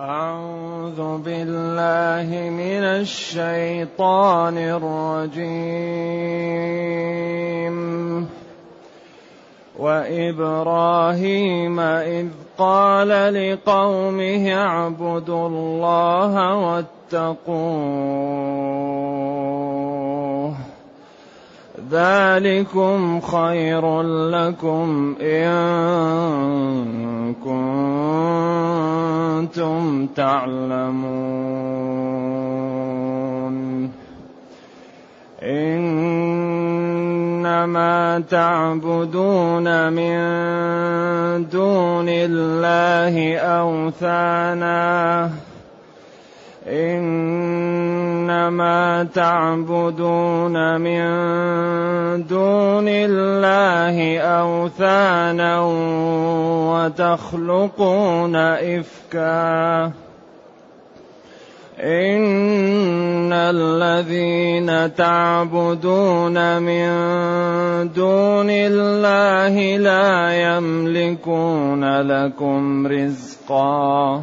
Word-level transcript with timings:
أعوذ 0.00 1.18
بالله 1.18 2.50
من 2.50 2.82
الشيطان 3.04 4.58
الرجيم. 4.58 5.50
وإبراهيم 9.78 11.80
إذ 11.80 12.26
قال 12.58 13.08
لقومه 13.08 14.54
اعبدوا 14.54 15.48
الله 15.48 16.56
واتقوه. 16.56 17.50
ذلكم 21.90 23.20
خير 23.20 24.02
لكم 24.02 25.16
إن 25.20 26.90
كنتم 29.50 30.06
تعلمون. 30.06 30.70
إنما 35.42 36.30
تعبدون 38.30 39.92
من 39.92 40.18
دون 41.48 42.08
الله 42.08 43.36
أوثانا. 43.36 45.30
إنما 46.70 48.30
تعبدون 49.14 50.80
من 50.80 51.02
دون 52.26 52.88
الله 52.88 54.18
أوثانا 54.18 55.60
وتخلقون 56.70 58.36
إفكا. 58.36 59.92
إن 61.80 63.32
الذين 63.32 64.94
تعبدون 64.94 66.62
من 66.62 66.88
دون 67.92 68.50
الله 68.50 69.76
لا 69.76 70.32
يملكون 70.56 72.00
لكم 72.00 72.86
رزقا. 72.86 74.22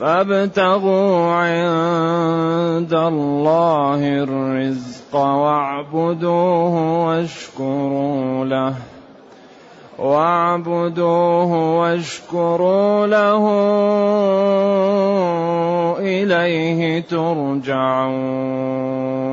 فابتغوا 0.00 1.32
عند 1.32 2.94
الله 2.94 4.22
الرزق 4.22 5.16
واعبدوه 5.16 7.06
واشكروا 7.06 8.44
له. 8.44 8.74
واعبدوه 9.98 11.80
واشكروا 11.80 13.06
له. 13.06 13.44
إليه 16.00 17.00
ترجعون. 17.00 19.23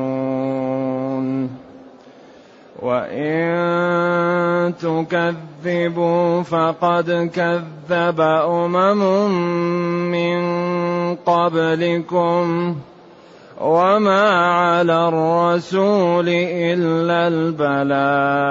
وان 2.82 4.74
تكذبوا 4.74 6.42
فقد 6.42 7.30
كذب 7.34 8.20
امم 8.20 9.30
من 10.10 10.42
قبلكم 11.14 12.76
وما 13.60 14.30
على 14.30 15.08
الرسول 15.08 16.28
الا 16.28 17.28
البلاغ 17.28 18.42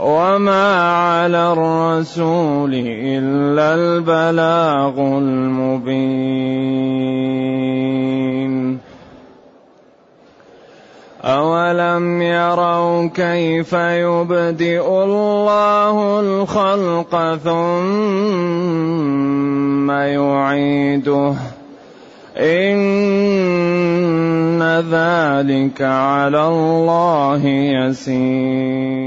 وما 0.00 0.90
على 0.92 1.52
الرسول 1.52 2.74
الا 2.74 3.74
البلاغ 3.74 4.98
المبين 4.98 6.86
اولم 11.26 12.22
يروا 12.22 13.08
كيف 13.08 13.72
يبدئ 13.72 14.86
الله 14.88 16.20
الخلق 16.20 17.38
ثم 17.44 18.76
يعيده 19.90 21.34
ان 22.36 22.76
ذلك 24.90 25.82
على 25.82 26.48
الله 26.48 27.46
يسير 27.46 29.06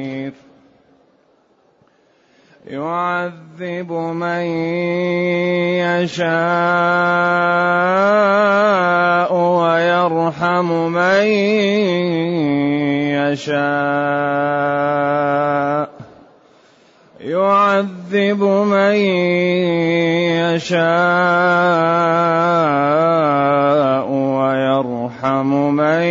يعذب 2.71 3.91
من 3.91 4.45
يشاء 5.83 6.21
ويرحم 9.35 10.69
من 10.91 11.23
يشاء. 13.11 13.91
يعذب 17.19 18.43
من 18.43 18.95
يشاء 20.55 20.87
ويرحم 24.09 25.75
من 25.75 26.03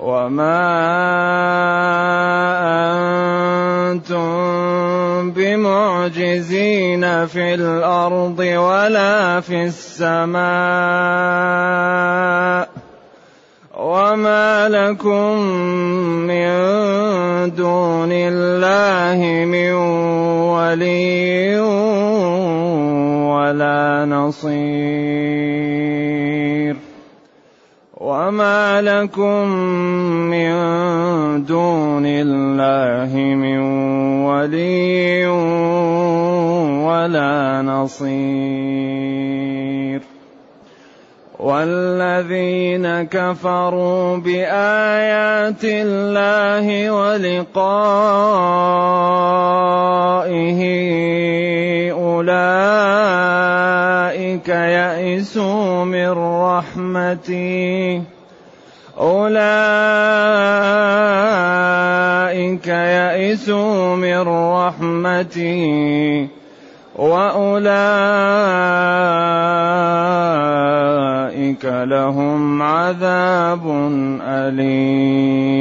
وما 0.00 0.60
أنتم 3.92 5.30
بمعجزين 5.30 7.26
في 7.26 7.54
الأرض 7.54 8.38
ولا 8.38 9.40
في 9.40 9.64
السماء. 9.64 10.44
وما 13.78 14.68
لكم 14.68 15.38
من 16.26 16.54
دون 17.54 18.08
الله 18.12 19.44
من 19.44 19.72
ولي 20.54 21.83
ولا 23.44 24.04
نصير. 24.08 24.54
وما 28.00 28.80
لكم 28.82 29.48
من 30.32 30.54
دون 31.44 32.06
الله 32.06 33.16
من 33.34 33.58
ولي 34.24 35.26
ولا 36.88 37.62
نصير. 37.62 38.94
والذين 41.44 42.88
كفروا 43.12 44.16
بآيات 44.16 45.64
الله 45.64 46.90
ولقائه 46.90 47.50
أولئك 51.92 52.48
يئسوا 54.48 55.84
من 55.84 56.10
رحمتي. 56.48 58.02
أولئك 59.00 59.36
يئسوا 62.68 63.96
من 63.96 64.28
رحمتي. 64.28 66.28
وأولئك 66.96 68.54
لهم 71.64 72.62
عذاب 72.62 73.68
أليم. 74.22 75.54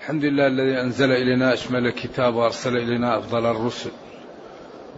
الحمد 0.00 0.24
لله 0.24 0.46
الذي 0.46 0.80
أنزل 0.80 1.12
إلينا 1.12 1.52
أشمل 1.52 1.86
الكتاب 1.86 2.34
وأرسل 2.34 2.76
إلينا 2.76 3.18
أفضل 3.18 3.46
الرسل 3.46 3.90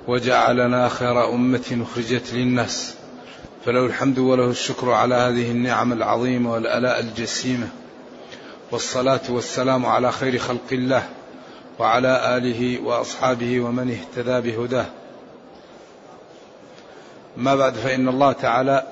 وجعلنا 0.09 0.89
خير 0.89 1.35
أمة 1.35 1.79
أخرجت 1.83 2.35
للناس. 2.35 2.95
فله 3.65 3.87
الحمد 3.87 4.19
وله 4.19 4.51
الشكر 4.51 4.91
على 4.91 5.15
هذه 5.15 5.51
النعم 5.51 5.93
العظيمة 5.93 6.53
والآلاء 6.53 7.01
الجسيمة. 7.01 7.69
والصلاة 8.71 9.21
والسلام 9.29 9.87
على 9.87 10.13
خير 10.13 10.39
خلق 10.39 10.73
الله. 10.73 11.03
وعلى 11.79 12.37
آله 12.37 12.83
وأصحابه 12.83 13.61
ومن 13.61 13.91
اهتدى 13.91 14.51
بهداه. 14.51 14.87
ما 17.37 17.55
بعد 17.55 17.75
فإن 17.75 18.09
الله 18.09 18.33
تعالى 18.33 18.87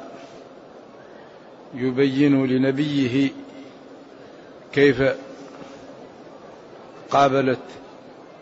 يبين 1.75 2.47
لنبيه 2.47 3.31
كيف 4.73 5.03
قابلت 7.11 7.59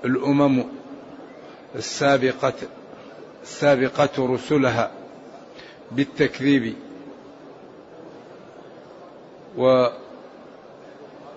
الأمم 0.05 0.65
السابقة 1.75 2.53
السابقة 3.43 4.35
رسلها 4.35 4.91
بالتكذيب 5.91 6.75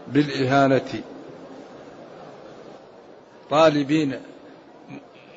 وبالإهانة 0.07 1.03
طالبين 3.53 4.19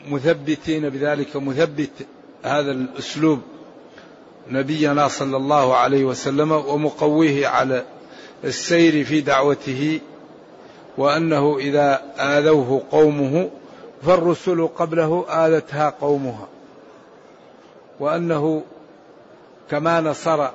مثبتين 0.08 0.88
بذلك 0.88 1.36
مثبت 1.36 1.90
هذا 2.42 2.70
الأسلوب 2.72 3.40
نبينا 4.48 5.08
صلى 5.08 5.36
الله 5.36 5.76
عليه 5.76 6.04
وسلم 6.04 6.52
ومقويه 6.52 7.46
على 7.46 7.84
السير 8.44 9.04
في 9.04 9.20
دعوته 9.20 10.00
وأنه 10.98 11.56
إذا 11.58 12.02
آذوه 12.18 12.82
قومه 12.90 13.50
فالرسل 14.02 14.66
قبله 14.66 15.24
آذتها 15.28 15.94
قومها 16.00 16.48
وأنه 18.00 18.62
كما 19.70 20.00
نصر 20.00 20.48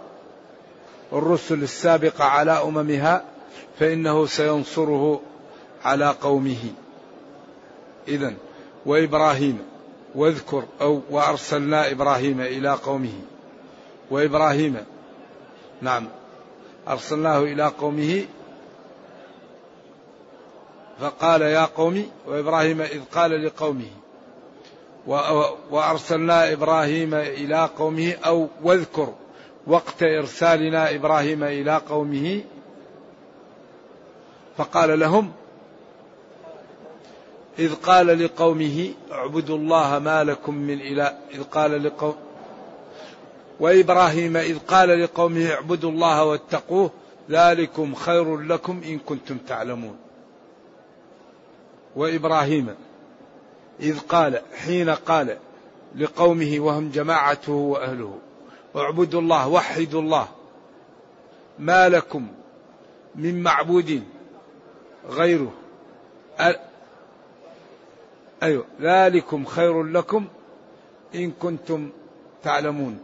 الرسل 1.13 1.63
السابقة 1.63 2.23
على 2.23 2.51
أممها 2.51 3.23
فإنه 3.79 4.25
سينصره 4.25 5.21
على 5.83 6.15
قومه 6.21 6.57
إذا 8.07 8.33
وإبراهيم 8.85 9.59
واذكر 10.15 10.63
أو 10.81 11.01
وأرسلنا 11.09 11.91
إبراهيم 11.91 12.41
إلى 12.41 12.69
قومه. 12.69 13.13
وإبراهيم 14.11 14.77
نعم 15.81 16.07
أرسلناه 16.87 17.39
إلى 17.39 17.67
قومه. 17.67 18.25
فقال 20.99 21.41
يا 21.41 21.65
قوم 21.65 22.09
وإبراهيم 22.27 22.81
إذ 22.81 23.01
قال 23.13 23.45
لقومه 23.45 23.89
وأرسلنا 25.71 26.53
إبراهيم 26.53 27.13
إلى 27.13 27.69
قومه 27.77 28.13
أو 28.25 28.47
واذكر 28.63 29.13
وقت 29.67 30.03
إرسالنا 30.03 30.95
إبراهيم 30.95 31.43
إلى 31.43 31.81
قومه. 31.89 32.41
فقال 34.57 34.99
لهم 34.99 35.31
إذ 37.61 37.75
قال 37.75 38.23
لقومه 38.23 38.93
اعبدوا 39.11 39.57
الله 39.57 39.99
ما 39.99 40.23
لكم 40.23 40.55
من 40.55 40.81
إله. 40.81 41.17
إذ 41.33 41.43
قال 41.43 41.83
لقوم 41.83 42.15
وإبراهيم 43.59 44.37
إذ 44.37 44.59
قال 44.59 45.03
لقومه 45.03 45.51
اعبدوا 45.51 45.91
الله 45.91 46.23
واتقوه 46.23 46.91
ذلكم 47.29 47.95
خير 47.95 48.37
لكم 48.37 48.81
إن 48.85 48.99
كنتم 48.99 49.37
تعلمون. 49.37 49.97
وإبراهيم 51.95 52.75
إذ 53.79 53.99
قال 53.99 54.41
حين 54.55 54.89
قال 54.89 55.37
لقومه 55.95 56.59
وهم 56.59 56.89
جماعته 56.89 57.53
وأهله 57.53 58.17
اعبدوا 58.75 59.21
الله 59.21 59.47
وحدوا 59.47 60.01
الله 60.01 60.27
ما 61.59 61.89
لكم 61.89 62.27
من 63.15 63.43
معبود 63.43 64.03
غيره. 65.09 65.53
أيوة. 68.43 68.65
ذلكم 68.81 69.45
خير 69.45 69.83
لكم 69.83 70.27
إن 71.15 71.31
كنتم 71.31 71.89
تعلمون. 72.43 72.99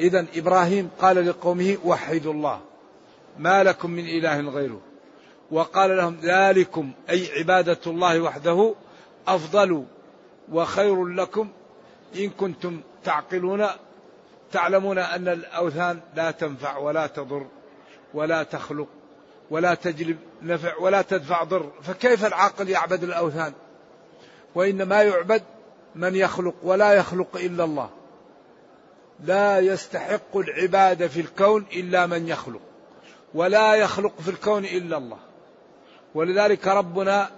إذا 0.00 0.26
إبراهيم 0.36 0.90
قال 1.00 1.26
لقومه 1.28 1.76
وحدوا 1.84 2.32
الله. 2.32 2.60
ما 3.38 3.64
لكم 3.64 3.90
من 3.90 4.04
إله 4.04 4.40
غيره. 4.40 4.80
وقال 5.50 5.96
لهم 5.96 6.16
ذلكم 6.22 6.92
أي 7.10 7.38
عبادة 7.38 7.80
الله 7.86 8.20
وحده 8.20 8.74
أفضل 9.28 9.84
وخير 10.52 11.04
لكم 11.04 11.48
إن 12.16 12.30
كنتم 12.30 12.80
تعقلون. 13.04 13.66
تعلمون 14.52 14.98
أن 14.98 15.28
الأوثان 15.28 16.00
لا 16.16 16.30
تنفع 16.30 16.76
ولا 16.76 17.06
تضر 17.06 17.46
ولا 18.14 18.42
تخلق. 18.42 18.88
ولا 19.50 19.74
تجلب 19.74 20.18
نفع 20.42 20.76
ولا 20.78 21.02
تدفع 21.02 21.42
ضر 21.42 21.70
فكيف 21.82 22.24
العاقل 22.24 22.68
يعبد 22.68 23.02
الأوثان؟ 23.04 23.52
وإنما 24.54 25.02
يعبد 25.02 25.42
من 25.94 26.14
يخلق 26.14 26.54
ولا 26.62 26.92
يخلق 26.92 27.36
إلا 27.36 27.64
الله. 27.64 27.90
لا 29.24 29.58
يستحق 29.58 30.36
العبادة 30.36 31.08
في 31.08 31.20
الكون 31.20 31.66
إلا 31.72 32.06
من 32.06 32.28
يخلق 32.28 32.60
ولا 33.34 33.74
يخلق 33.74 34.20
في 34.20 34.30
الكون 34.30 34.64
إلا 34.64 34.96
الله. 34.96 35.18
ولذلك 36.14 36.68
ربنا 36.68 37.30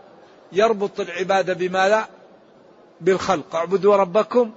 يربط 0.53 1.01
العبادة 1.01 1.55
بماذا؟ 1.55 2.09
بالخلق. 3.01 3.57
اعبدوا 3.57 3.97
ربكم 3.97 4.51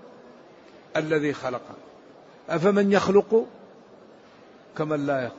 الذي 0.97 1.33
خلق. 1.33 1.61
أفمن 2.49 2.91
يخلق؟ 2.91 3.45
كمن 4.77 5.05
لا 5.05 5.23
يخلق. 5.23 5.35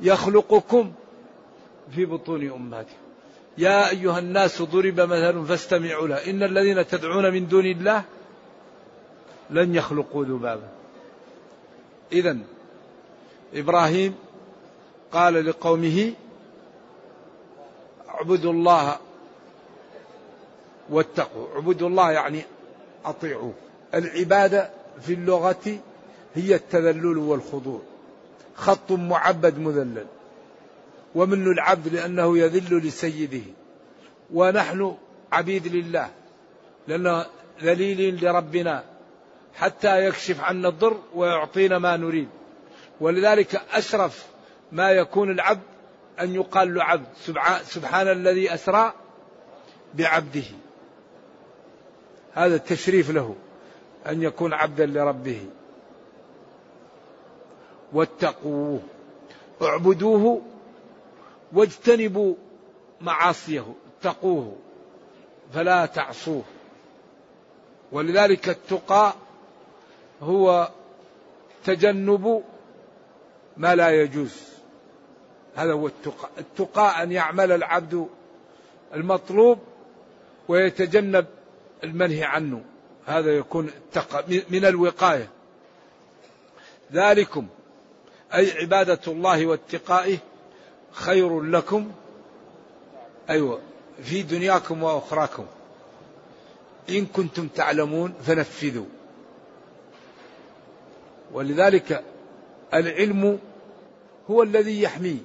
يخلقكم 0.00 0.92
في 1.94 2.04
بطون 2.04 2.50
أمهاتكم 2.50 2.96
يا 3.58 3.90
أيها 3.90 4.18
الناس 4.18 4.62
ضرب 4.62 5.00
مثل 5.00 5.46
فاستمعوا 5.46 6.08
له. 6.08 6.30
إن 6.30 6.42
الذين 6.42 6.86
تدعون 6.86 7.32
من 7.32 7.48
دون 7.48 7.66
الله 7.66 8.04
لن 9.50 9.74
يخلقوا 9.74 10.24
ذبابا. 10.24 10.68
إذا 12.12 12.38
إبراهيم 13.54 14.14
قال 15.12 15.46
لقومه 15.46 16.12
اعبدوا 18.08 18.52
الله 18.52 18.98
واتقوا. 20.90 21.54
اعبدوا 21.54 21.88
الله 21.88 22.12
يعني 22.12 22.42
أطيعوا. 23.04 23.52
العبادة 23.94 24.70
في 25.00 25.14
اللغة 25.14 25.78
هي 26.34 26.54
التذلل 26.54 27.18
والخضوع. 27.18 27.80
خط 28.54 28.92
معبد 28.92 29.58
مذلل. 29.58 30.06
ومن 31.16 31.52
العبد 31.52 31.88
لأنه 31.88 32.38
يذل 32.38 32.78
لسيده. 32.78 33.44
ونحن 34.32 34.96
عبيد 35.32 35.66
لله. 35.66 36.10
لأنه 36.88 37.26
ذليل 37.62 38.24
لربنا. 38.24 38.84
حتى 39.54 40.06
يكشف 40.06 40.40
عنا 40.40 40.68
الضر 40.68 41.00
ويعطينا 41.14 41.78
ما 41.78 41.96
نريد. 41.96 42.28
ولذلك 43.00 43.62
أشرف 43.72 44.26
ما 44.72 44.90
يكون 44.90 45.30
العبد 45.30 45.62
أن 46.20 46.34
يقال 46.34 46.74
له 46.74 46.84
عبد. 46.84 47.06
سبحان 47.64 48.08
الذي 48.08 48.54
أسرى 48.54 48.92
بعبده. 49.94 50.44
هذا 52.34 52.54
التشريف 52.54 53.10
له. 53.10 53.34
أن 54.06 54.22
يكون 54.22 54.52
عبدا 54.52 54.86
لربه. 54.86 55.46
واتقوه. 57.92 58.80
اعبدوه 59.62 60.42
واجتنبوا 61.56 62.34
معاصيه 63.00 63.64
اتقوه 64.00 64.56
فلا 65.54 65.86
تعصوه. 65.86 66.42
ولذلك 67.92 68.48
التقى 68.48 69.14
هو 70.22 70.70
تجنب 71.64 72.44
ما 73.56 73.74
لا 73.74 73.90
يجوز. 73.90 74.42
هذا 75.54 75.72
هو 75.72 75.86
التقى. 75.86 76.28
التقى 76.38 77.02
أن 77.02 77.12
يعمل 77.12 77.52
العبد 77.52 78.08
المطلوب 78.94 79.58
ويتجنب 80.48 81.26
المنهي 81.84 82.24
عنه. 82.24 82.64
هذا 83.06 83.36
يكون 83.36 83.68
التقى 83.68 84.24
من 84.50 84.64
الوقاية. 84.64 85.28
ذلكم 86.92 87.46
أي 88.34 88.52
عبادة 88.52 89.00
الله 89.06 89.46
واتقائه 89.46 90.18
خير 90.96 91.42
لكم 91.42 91.92
أيوة 93.30 93.60
في 94.02 94.22
دنياكم 94.22 94.82
وأخراكم. 94.82 95.46
إن 96.90 97.06
كنتم 97.06 97.48
تعلمون 97.48 98.14
فنفذوا. 98.26 98.86
ولذلك 101.32 102.04
العلم 102.74 103.38
هو 104.30 104.42
الذي 104.42 104.82
يحمي 104.82 105.18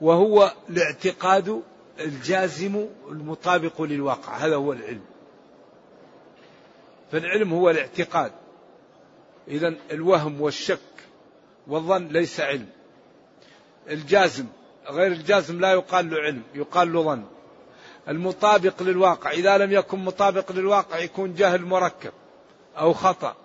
وهو 0.00 0.52
الاعتقاد 0.70 1.62
الجازم 2.00 2.86
المطابق 3.08 3.82
للواقع. 3.82 4.36
هذا 4.36 4.56
هو 4.56 4.72
العلم. 4.72 5.04
فالعلم 7.12 7.52
هو 7.52 7.70
الاعتقاد. 7.70 8.32
إذا 9.48 9.74
الوهم 9.90 10.40
والشك 10.40 10.78
والظن 11.66 12.08
ليس 12.08 12.40
علم. 12.40 12.68
الجازم 13.90 14.46
غير 14.90 15.12
الجازم 15.12 15.60
لا 15.60 15.72
يقال 15.72 16.10
له 16.10 16.16
علم 16.16 16.42
يقال 16.54 16.92
له 16.92 17.02
ظن. 17.02 17.24
المطابق 18.08 18.82
للواقع 18.82 19.30
إذا 19.30 19.58
لم 19.58 19.72
يكن 19.72 19.98
مطابق 19.98 20.52
للواقع 20.52 20.98
يكون 20.98 21.34
جهل 21.34 21.62
مركب 21.62 22.12
أو 22.78 22.92
خطأ. 22.92 23.36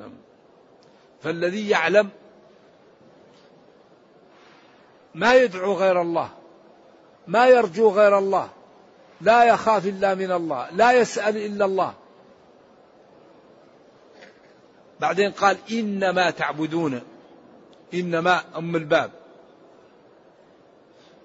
نعم. 0.00 0.12
فالذي 1.22 1.68
يعلم 1.68 2.10
ما 5.14 5.34
يدعو 5.34 5.74
غير 5.74 6.02
الله 6.02 6.28
ما 7.26 7.46
يرجو 7.46 7.90
غير 7.90 8.18
الله 8.18 8.48
لا 9.20 9.44
يخاف 9.44 9.86
إلا 9.86 10.14
من 10.14 10.32
الله 10.32 10.70
لا 10.70 10.92
يسأل 10.92 11.36
إلا 11.36 11.64
الله. 11.64 11.94
بعدين 15.00 15.30
قال 15.30 15.56
إنما 15.70 16.30
تعبدون. 16.30 17.13
إنما 17.94 18.40
أم 18.56 18.76
الباب. 18.76 19.10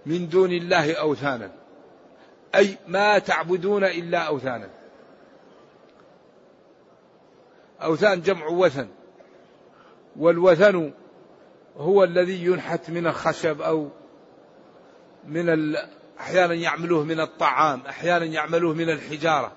من 0.06 0.30
دون 0.30 0.52
الله 0.52 0.94
أوثانا. 0.94 1.52
أي 2.56 2.78
ما 2.88 3.20
تعبدون 3.20 3.84
إلا 3.84 4.18
أوثانا. 4.18 4.70
أوثان 7.82 8.22
جمع 8.22 8.48
وثن. 8.48 8.88
والوثن 10.16 10.92
هو 11.78 12.04
الذي 12.04 12.46
ينحت 12.46 12.90
من 12.90 13.08
الخشب 13.08 13.62
أو 13.62 13.90
من 15.28 15.50
ال... 15.50 15.90
أحيانا 16.20 16.54
يعملوه 16.54 17.04
من 17.04 17.20
الطعام 17.20 17.82
أحيانا 17.90 18.26
يعملوه 18.26 18.74
من 18.74 18.90
الحجارة. 18.90 19.52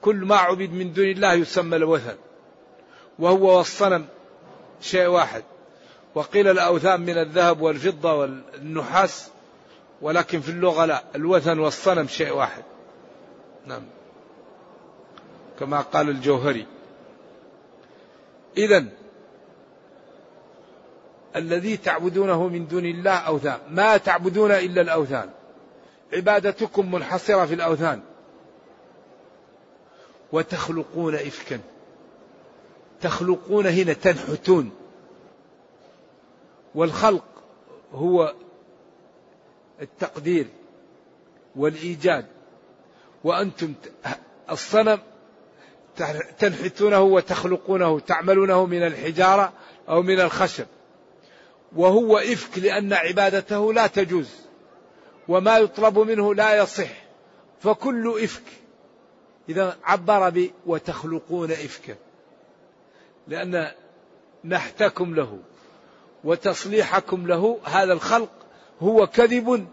كل 0.00 0.16
ما 0.16 0.36
عبد 0.36 0.70
من 0.70 0.92
دون 0.92 1.04
الله 1.04 1.32
يسمى 1.32 1.76
الوثن. 1.76 2.16
وهو 3.18 3.56
والصنم. 3.56 4.06
شيء 4.80 5.06
واحد. 5.06 5.44
وقيل 6.14 6.48
الأوثان 6.48 7.00
من 7.00 7.18
الذهب 7.18 7.60
والفضة 7.60 8.14
والنحاس 8.14 9.30
ولكن 10.02 10.40
في 10.40 10.48
اللغة 10.48 10.84
لا. 10.84 11.02
الوثن 11.14 11.58
والصنم 11.58 12.06
شيء 12.06 12.32
واحد. 12.32 12.62
نعم. 13.66 13.82
كما 15.60 15.80
قال 15.80 16.08
الجوهري. 16.08 16.66
اذا 18.56 18.84
الذي 21.36 21.76
تعبدونه 21.76 22.48
من 22.48 22.66
دون 22.66 22.84
الله 22.84 23.16
أوثان. 23.16 23.58
ما 23.70 23.96
تعبدون 23.96 24.50
إلا 24.50 24.80
الأوثان. 24.80 25.30
عبادتكم 26.12 26.94
منحصرة 26.94 27.46
في 27.46 27.54
الأوثان. 27.54 28.00
وتخلقون 30.32 31.14
إفكا. 31.14 31.60
تخلقون 33.00 33.66
هنا 33.66 33.92
تنحتون. 33.92 34.70
والخلق 36.74 37.24
هو 37.92 38.34
التقدير 39.82 40.46
والإيجاد. 41.56 42.26
وأنتم 43.24 43.74
الصنم 44.50 44.98
تنحتونه 46.38 47.00
وتخلقونه 47.00 48.00
تعملونه 48.00 48.66
من 48.66 48.82
الحجارة 48.82 49.52
أو 49.88 50.02
من 50.02 50.20
الخشب. 50.20 50.66
وهو 51.76 52.18
إفك 52.18 52.58
لأن 52.58 52.92
عبادته 52.92 53.72
لا 53.72 53.86
تجوز. 53.86 54.30
وما 55.28 55.58
يطلب 55.58 55.98
منه 55.98 56.34
لا 56.34 56.62
يصح. 56.62 56.90
فكل 57.60 58.20
إفك. 58.22 58.42
إذا 59.48 59.76
عبر 59.84 60.30
ب 60.30 60.50
وتخلقون 60.66 61.50
إفكا. 61.50 61.96
لأن 63.28 63.70
نحتكم 64.44 65.14
له 65.14 65.38
وتصليحكم 66.24 67.26
له 67.26 67.58
هذا 67.64 67.92
الخلق 67.92 68.30
هو 68.80 69.06
كذب 69.06 69.66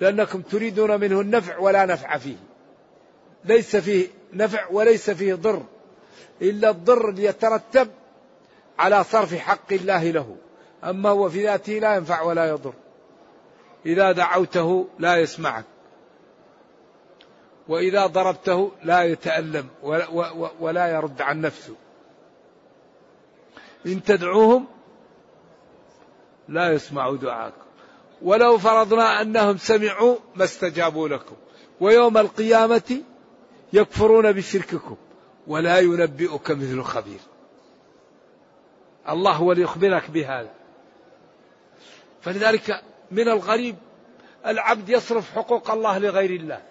لأنكم 0.00 0.40
تريدون 0.40 1.00
منه 1.00 1.20
النفع 1.20 1.58
ولا 1.58 1.86
نفع 1.86 2.18
فيه. 2.18 2.36
ليس 3.44 3.76
فيه 3.76 4.08
نفع 4.32 4.66
وليس 4.70 5.10
فيه 5.10 5.34
ضر 5.34 5.62
إلا 6.42 6.70
الضر 6.70 7.14
يترتب 7.18 7.88
على 8.78 9.04
صرف 9.04 9.34
حق 9.34 9.72
الله 9.72 10.10
له. 10.10 10.36
أما 10.84 11.08
هو 11.08 11.28
في 11.28 11.44
ذاته 11.44 11.72
لا 11.72 11.94
ينفع 11.94 12.22
ولا 12.22 12.48
يضر. 12.48 12.74
إذا 13.86 14.12
دعوته 14.12 14.88
لا 14.98 15.16
يسمعك 15.16 15.64
وإذا 17.68 18.06
ضربته 18.06 18.72
لا 18.84 19.02
يتألم 19.02 19.68
ولا 20.60 20.88
يرد 20.88 21.22
عن 21.22 21.40
نفسه. 21.40 21.74
إن 23.86 24.02
تدعوهم 24.02 24.66
لا 26.48 26.72
يسمعوا 26.72 27.16
دعاءكم 27.16 27.66
ولو 28.22 28.58
فرضنا 28.58 29.22
أنهم 29.22 29.56
سمعوا 29.56 30.16
ما 30.36 30.44
استجابوا 30.44 31.08
لكم. 31.08 31.36
ويوم 31.80 32.18
القيامة 32.18 33.02
يكفرون 33.72 34.32
بشرككم 34.32 34.96
ولا 35.46 35.78
ينبئك 35.78 36.50
مثل 36.50 36.82
خبير. 36.82 37.20
الله 39.08 39.32
هو 39.32 39.52
اللي 39.52 39.62
يخبرك 39.62 40.10
بهذا. 40.10 40.50
فلذلك 42.20 42.82
من 43.10 43.28
الغريب 43.28 43.76
العبد 44.46 44.88
يصرف 44.88 45.34
حقوق 45.34 45.70
الله 45.70 45.98
لغير 45.98 46.30
الله. 46.30 46.62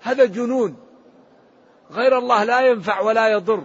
هذا 0.00 0.24
جنون. 0.24 0.76
غير 1.90 2.18
الله 2.18 2.44
لا 2.44 2.60
ينفع 2.60 3.00
ولا 3.00 3.28
يضر. 3.28 3.64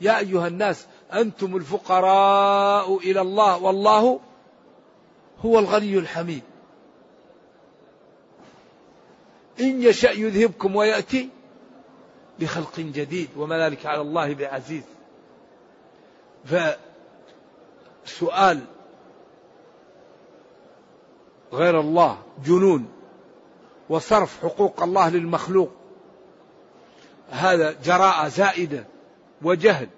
يا 0.00 0.18
أيها 0.18 0.48
الناس 0.48 0.86
أنتم 1.12 1.56
الفقراء 1.56 2.96
إلى 2.96 3.20
الله 3.20 3.62
والله 3.62 4.20
هو 5.44 5.58
الغني 5.58 5.98
الحميد. 5.98 6.42
إن 9.60 9.82
يشأ 9.82 10.10
يذهبكم 10.10 10.76
ويأتي 10.76 11.28
بخلق 12.40 12.80
جديد 12.80 13.28
وما 13.36 13.58
ذلك 13.58 13.86
على 13.86 14.00
الله 14.00 14.34
بعزيز. 14.34 14.82
فسؤال 18.04 18.60
غير 21.52 21.80
الله 21.80 22.18
جنون 22.46 22.88
وصرف 23.88 24.42
حقوق 24.42 24.82
الله 24.82 25.08
للمخلوق 25.08 25.70
هذا 27.30 27.76
جراءة 27.84 28.28
زائدة. 28.28 28.93
وجهل. 29.44 29.88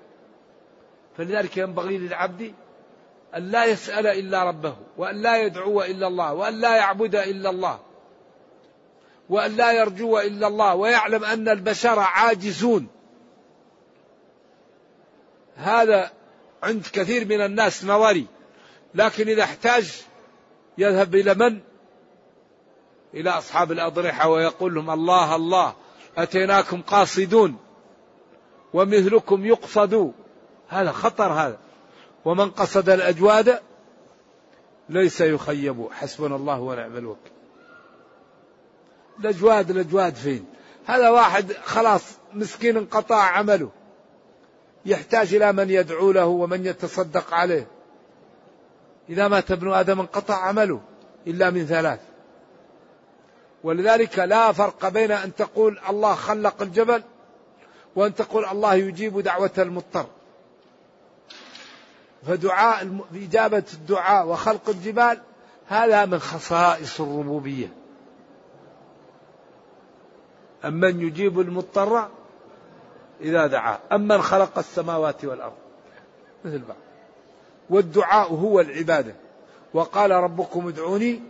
فلذلك 1.17 1.57
ينبغي 1.57 1.99
للعبد 1.99 2.55
أن 3.37 3.50
لا 3.50 3.65
يسأل 3.65 4.07
إلا 4.07 4.45
ربه 4.45 4.76
وأن 4.97 5.23
لا 5.23 5.43
يدعو 5.43 5.83
إلا 5.83 6.07
الله 6.07 6.35
وأن 6.35 6.61
لا 6.61 6.76
يعبد 6.76 7.17
إلا 7.17 7.50
الله 7.50 7.81
وأن 9.29 9.57
لا 9.57 9.73
يرجو 9.73 10.19
إلا 10.19 10.47
الله 10.47 10.75
ويعلم 10.75 11.25
أن 11.25 11.49
البشر 11.49 11.99
عاجزون. 11.99 12.88
هذا 15.57 16.11
عند 16.62 16.87
كثير 16.93 17.25
من 17.25 17.41
الناس 17.41 17.85
نظري 17.85 18.26
لكن 18.95 19.29
إذا 19.29 19.43
احتاج 19.43 20.03
يذهب 20.79 21.15
إلى 21.15 21.35
من؟ 21.35 21.61
إلى 23.15 23.31
أصحاب 23.31 23.73
الأضرحة 23.73 24.29
ويقول 24.29 24.75
لهم 24.75 24.91
الله 24.91 25.37
الله 25.37 25.75
أتيناكم 26.19 26.83
قاصدون. 26.83 27.66
ومثلكم 28.76 29.47
يقصد. 29.47 30.12
هذا 30.68 30.92
خطر 30.92 31.33
هذا. 31.33 31.59
ومن 32.25 32.50
قصد 32.50 32.88
الأجواد 32.88 33.61
ليس 34.88 35.21
يخيب. 35.21 35.88
حسبنا 35.92 36.37
الله 36.37 36.61
ونعم 36.61 36.97
الوكيل. 36.97 37.33
الأجواد 39.21 39.71
الأجواد 39.71 40.14
فين؟ 40.14 40.47
هذا 40.87 41.11
واحد 41.11 41.52
خلاص 41.64 42.02
مسكين 42.35 42.76
انقطع 42.76 43.23
عمله. 43.23 43.71
يحتاج 44.87 45.35
إلى 45.35 45.52
من 45.52 45.71
يدعو 45.71 46.12
له 46.12 46.26
ومن 46.26 46.66
يتصدق 46.66 47.35
عليه. 47.35 47.66
إذا 49.09 49.28
مات 49.28 49.50
ابن 49.50 49.73
آدم 49.73 50.00
انقطع 50.00 50.35
عمله 50.35 50.80
إلا 51.26 51.50
من 51.50 51.66
ثلاث. 51.66 52.00
ولذلك 53.64 54.18
لا 54.18 54.52
فرق 54.52 54.88
بين 54.88 55.11
أن 55.11 55.35
تقول 55.35 55.78
الله 55.88 56.14
خلق 56.14 56.62
الجبل 56.62 57.02
وأن 57.97 58.15
تقول 58.15 58.45
الله 58.45 58.75
يجيب 58.75 59.21
دعوة 59.21 59.50
المضطر. 59.59 60.07
فدعاء 62.26 62.99
إجابة 63.15 63.65
الدعاء 63.75 64.26
وخلق 64.26 64.69
الجبال 64.69 65.21
هذا 65.67 66.05
من 66.05 66.19
خصائص 66.19 67.00
الربوبية. 67.00 67.69
أمن 70.65 71.00
يجيب 71.00 71.41
المضطر 71.41 72.09
إذا 73.21 73.47
دعاه 73.47 73.79
أمن 73.93 74.23
خلق 74.23 74.59
السماوات 74.59 75.25
والأرض. 75.25 75.57
مثل 76.45 76.59
بعض. 76.59 76.76
والدعاء 77.71 78.35
هو 78.35 78.61
العبادة. 78.61 79.15
وقال 79.75 80.11
ربكم 80.11 80.69
ادعوني 80.69 81.23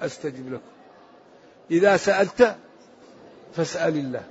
أستجب 0.00 0.52
لكم. 0.52 0.62
إذا 1.70 1.96
سألت 1.96 2.56
فاسأل 3.54 3.96
الله. 3.96 4.24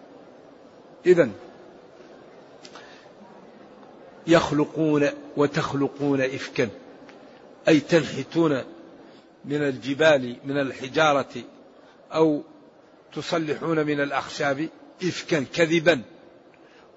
إذا 1.06 1.30
يخلقون 4.30 5.08
وتخلقون 5.38 6.22
إفكا. 6.22 6.70
أي 7.68 7.80
تنحتون 7.80 8.64
من 9.46 9.64
الجبال 9.64 10.36
من 10.46 10.60
الحجارة 10.60 11.44
أو 12.12 12.44
تصلحون 13.14 13.86
من 13.86 14.02
الأخشاب 14.02 14.70
إفكا 15.04 15.46
كذبا. 15.56 16.02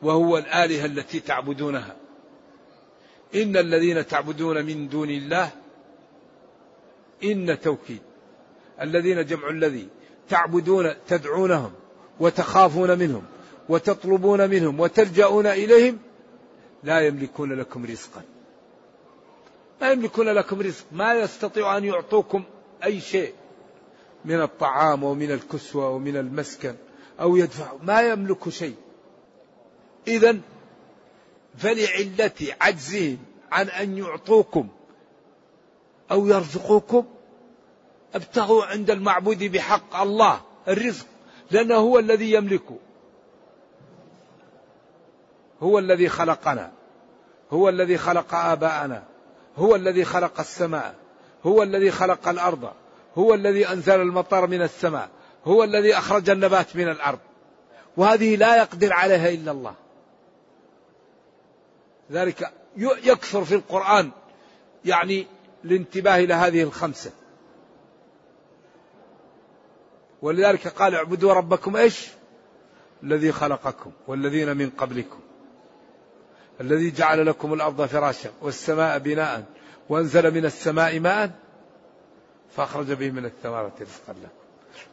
وهو 0.02 0.38
الآلهة 0.38 0.86
التي 0.86 1.20
تعبدونها. 1.20 1.96
إن 3.34 3.56
الذين 3.56 4.06
تعبدون 4.06 4.64
من 4.64 4.88
دون 4.88 5.10
الله 5.10 5.50
إن 7.24 7.60
توكيد. 7.60 8.00
الذين 8.80 9.24
جمع 9.24 9.50
الذي 9.50 9.88
تعبدون 10.28 10.94
تدعونهم 11.08 11.72
وتخافون 12.20 12.98
منهم 12.98 13.22
وتطلبون 13.68 14.50
منهم 14.50 14.80
وتلجؤون 14.80 15.46
إليهم 15.46 15.98
لا 16.82 17.00
يملكون 17.00 17.52
لكم 17.52 17.84
رزقا. 17.84 18.22
ما 19.80 19.90
يملكون 19.90 20.28
لكم 20.28 20.60
رزق. 20.60 20.84
ما 20.92 21.14
يستطيع 21.14 21.76
أن 21.76 21.84
يعطوكم 21.84 22.44
أي 22.84 23.00
شيء 23.00 23.34
من 24.24 24.42
الطعام 24.42 25.04
ومن 25.04 25.30
الكسوة 25.30 25.88
ومن 25.90 26.16
المسكن 26.16 26.74
أو 27.20 27.36
يدفع. 27.36 27.72
ما 27.82 28.00
يملك 28.00 28.48
شيء. 28.48 28.76
إذا 30.08 30.38
فلعلة 31.58 32.56
عجزهم 32.60 33.18
عن 33.52 33.68
أن 33.68 33.98
يعطوكم 33.98 34.68
أو 36.10 36.26
يرزقوكم 36.26 37.04
ابتغوا 38.14 38.64
عند 38.64 38.90
المعبود 38.90 39.44
بحق 39.44 39.96
الله 39.96 40.40
الرزق 40.68 41.06
لأنه 41.50 41.74
هو 41.74 41.98
الذي 41.98 42.32
يملكه 42.32 42.76
هو 45.62 45.78
الذي 45.78 46.08
خلقنا 46.08 46.72
هو 47.50 47.68
الذي 47.68 47.98
خلق 47.98 48.34
آباءنا 48.34 49.02
هو 49.56 49.76
الذي 49.76 50.04
خلق 50.04 50.40
السماء 50.40 50.94
هو 51.46 51.62
الذي 51.62 51.90
خلق 51.90 52.28
الأرض 52.28 52.72
هو 53.18 53.34
الذي 53.34 53.68
أنزل 53.68 54.00
المطر 54.00 54.46
من 54.46 54.62
السماء 54.62 55.08
هو 55.44 55.64
الذي 55.64 55.98
أخرج 55.98 56.30
النبات 56.30 56.76
من 56.76 56.88
الأرض. 56.88 57.18
وهذه 57.96 58.36
لا 58.36 58.56
يقدر 58.56 58.92
عليها 58.92 59.28
إلا 59.28 59.50
الله. 59.50 59.74
ذلك 62.10 62.52
يكثر 62.76 63.44
في 63.44 63.54
القرآن 63.54 64.10
يعني 64.84 65.26
الانتباه 65.64 66.16
إلى 66.16 66.34
هذه 66.34 66.62
الخمسة. 66.62 67.10
ولذلك 70.22 70.68
قال 70.68 70.94
اعبدوا 70.94 71.32
ربكم 71.32 71.76
إيش؟ 71.76 72.08
الذي 73.02 73.32
خلقكم 73.32 73.92
والذين 74.06 74.56
من 74.56 74.70
قبلكم. 74.70 75.20
الذي 76.60 76.90
جعل 76.90 77.26
لكم 77.26 77.52
الأرض 77.54 77.86
فراشا 77.86 78.30
والسماء 78.42 78.98
بناء 78.98 79.44
وأنزل 79.88 80.34
من 80.34 80.44
السماء 80.44 81.00
ماء 81.00 81.30
فأخرج 82.56 82.92
به 82.92 83.10
من 83.10 83.24
الثمرات 83.24 83.72
رزقا 83.72 84.12
لكم. 84.12 84.32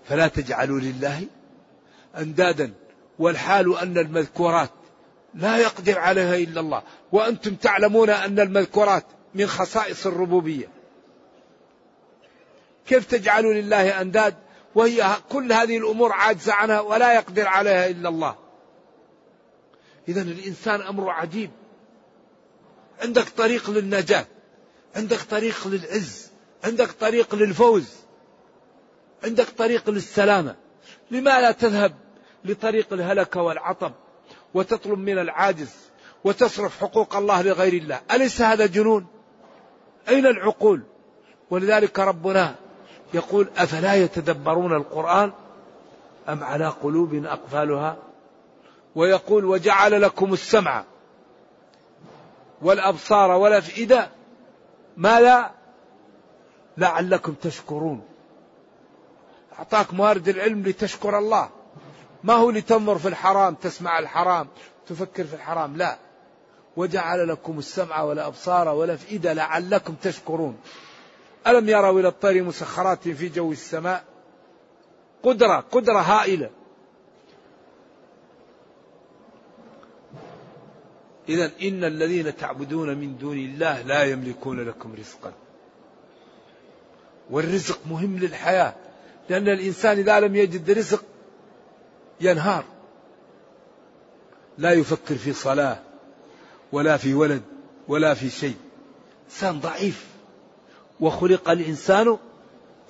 فلا 0.05 0.27
تجعلوا 0.27 0.79
لله 0.79 1.27
أندادا. 2.17 2.73
والحال 3.19 3.77
أن 3.77 3.97
المذكورات 3.97 4.69
لا 5.33 5.57
يقدر 5.57 5.99
عليها 5.99 6.35
إلا 6.35 6.59
الله. 6.59 6.83
وأنتم 7.11 7.55
تعلمون 7.55 8.09
أن 8.09 8.39
المذكورات 8.39 9.05
من 9.35 9.47
خصائص 9.47 10.07
الربوبية. 10.07 10.67
كيف 12.87 13.05
تجعلوا 13.05 13.53
لله 13.53 14.01
أنداد؟ 14.01 14.35
وهي 14.75 15.07
كل 15.29 15.53
هذه 15.53 15.77
الأمور 15.77 16.11
عاجزة 16.11 16.53
عنها 16.53 16.79
ولا 16.79 17.13
يقدر 17.13 17.47
عليها 17.47 17.87
إلا 17.87 18.09
الله. 18.09 18.35
إذا 20.09 20.21
الإنسان 20.21 20.81
أمره 20.81 21.11
عجيب. 21.11 21.51
عندك 23.01 23.29
طريق 23.29 23.69
للنجاة 23.69 24.25
عندك 24.95 25.21
طريق 25.21 25.67
للعز 25.67 26.29
عندك 26.63 26.91
طريق 26.91 27.35
للفوز 27.35 27.89
عندك 29.23 29.49
طريق 29.49 29.89
للسلامة. 29.89 30.55
لما 31.11 31.41
لا 31.41 31.51
تذهب 31.51 31.93
لطريق 32.45 32.93
الهلكة 32.93 33.41
والعطب 33.41 33.91
وتطلب 34.53 34.99
من 34.99 35.19
العاجز 35.19 35.69
وتصرف 36.23 36.79
حقوق 36.79 37.15
الله 37.15 37.41
لغير 37.41 37.73
الله؟ 37.73 38.01
أليس 38.11 38.41
هذا 38.41 38.65
جنون؟ 38.65 39.07
أين 40.09 40.25
العقول؟ 40.25 40.81
ولذلك 41.49 41.99
ربنا 41.99 42.55
يقول 43.13 43.47
أفلا 43.57 43.95
يتدبرون 43.95 44.73
القرآن 44.73 45.31
أم 46.29 46.43
على 46.43 46.67
قلوب 46.67 47.25
أقفالها؟ 47.25 47.97
ويقول 48.99 49.45
وجعل 49.45 50.01
لكم 50.01 50.33
السمع 50.33 50.83
والأبصار 52.61 53.31
والأفئدة 53.31 54.09
ما 54.97 55.19
لا 55.19 55.51
لعلكم 56.77 57.33
تشكرون. 57.33 58.01
أعطاك 59.59 59.93
موارد 59.93 60.27
العلم 60.27 60.63
لتشكر 60.63 61.17
الله. 61.17 61.49
ما 62.23 62.33
هو 62.33 62.49
لتنظر 62.49 62.97
في 62.97 63.07
الحرام 63.07 63.55
تسمع 63.55 63.99
الحرام 63.99 64.47
تفكر 64.87 65.23
في 65.23 65.33
الحرام 65.33 65.77
لا. 65.77 65.97
وجعل 66.77 67.27
لكم 67.27 67.59
السمع 67.59 68.01
والأبصار 68.01 68.67
والأفئدة 68.67 69.33
لعلكم 69.33 69.93
تشكرون. 69.93 70.57
ألم 71.47 71.69
يروا 71.69 71.99
إلى 71.99 72.07
الطير 72.07 72.43
مسخرات 72.43 73.07
في 73.07 73.29
جو 73.29 73.51
السماء؟ 73.51 74.03
قدرة 75.23 75.63
قدرة 75.71 75.99
هائلة. 75.99 76.49
إذا 81.29 81.51
إن 81.61 81.83
الذين 81.83 82.37
تعبدون 82.37 82.97
من 82.97 83.17
دون 83.17 83.37
الله 83.37 83.81
لا 83.81 84.03
يملكون 84.03 84.67
لكم 84.67 84.95
رزقا. 84.95 85.33
والرزق 87.29 87.79
مهم 87.89 88.17
للحياة 88.17 88.75
لأن 89.29 89.47
الإنسان 89.47 89.97
إذا 89.97 90.19
لم 90.19 90.35
يجد 90.35 90.71
رزق 90.71 91.03
ينهار. 92.21 92.63
لا 94.57 94.71
يفكر 94.73 95.15
في 95.15 95.33
صلاة 95.33 95.79
ولا 96.71 96.97
في 96.97 97.13
ولد 97.13 97.41
ولا 97.87 98.13
في 98.13 98.29
شيء. 98.29 98.57
إنسان 99.25 99.59
ضعيف 99.59 100.07
وخلق 100.99 101.49
الإنسان 101.49 102.17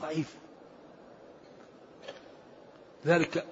ضعيف. 0.02 0.36
ذلك 3.06 3.46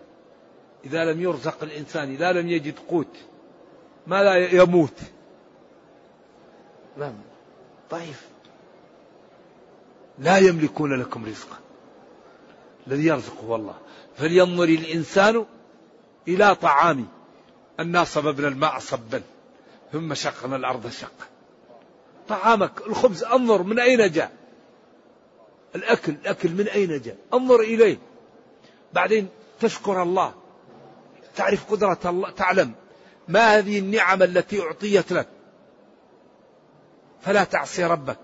إذا 0.85 1.05
لم 1.05 1.21
يرزق 1.21 1.63
الإنسان 1.63 2.13
إذا 2.13 2.31
لم 2.31 2.49
يجد 2.49 2.75
قوت. 2.89 3.17
ما 4.07 4.23
لا 4.23 4.35
يموت. 4.35 4.99
لا 6.97 7.13
ضعيف 7.91 8.27
لا 10.19 10.37
يملكون 10.37 11.01
لكم 11.01 11.25
رزقا. 11.25 11.57
الذي 12.87 13.05
يرزق 13.05 13.43
هو 13.43 13.55
الله. 13.55 13.75
فلينظر 14.17 14.63
الإنسان 14.63 15.45
إلى 16.27 16.55
طعامي 16.55 17.05
أنا 17.79 18.03
صببنا 18.03 18.47
الماء 18.47 18.79
صبا. 18.79 19.21
ثم 19.91 20.13
شقنا 20.13 20.55
الأرض 20.55 20.89
شقا. 20.89 21.25
طعامك 22.27 22.87
الخبز 22.87 23.23
انظر 23.23 23.63
من 23.63 23.79
أين 23.79 24.11
جاء. 24.11 24.31
الأكل 25.75 26.11
الأكل 26.11 26.51
من 26.51 26.67
أين 26.67 27.01
جاء؟ 27.01 27.17
انظر 27.33 27.59
إليه. 27.59 27.97
بعدين 28.93 29.29
تشكر 29.59 30.03
الله. 30.03 30.33
تعرف 31.35 31.71
قدرة 31.71 31.99
الله 32.05 32.29
تعلم. 32.29 32.73
ما 33.27 33.57
هذه 33.57 33.79
النعم 33.79 34.23
التي 34.23 34.61
أعطيت 34.61 35.11
لك؟ 35.11 35.27
فلا 37.21 37.43
تعصي 37.43 37.83
ربك 37.83 38.17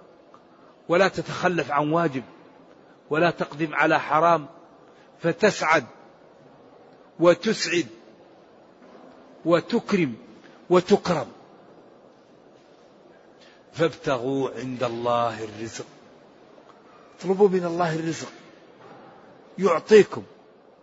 ولا 0.90 1.08
تتخلف 1.08 1.72
عن 1.72 1.92
واجب 1.92 2.24
ولا 3.10 3.32
تقدم 3.32 3.76
على 3.76 4.00
حرام 4.00 4.46
فتسعد 5.20 5.86
وتسعد 7.20 7.88
وتكرم 9.46 10.16
وتكرم. 10.70 11.28
فابتغوا 13.74 14.50
عند 14.60 14.84
الله 14.84 15.44
الرزق. 15.44 15.86
اطلبوا 17.20 17.50
من 17.50 17.66
الله 17.66 17.96
الرزق. 17.96 18.32
يعطيكم 19.58 20.24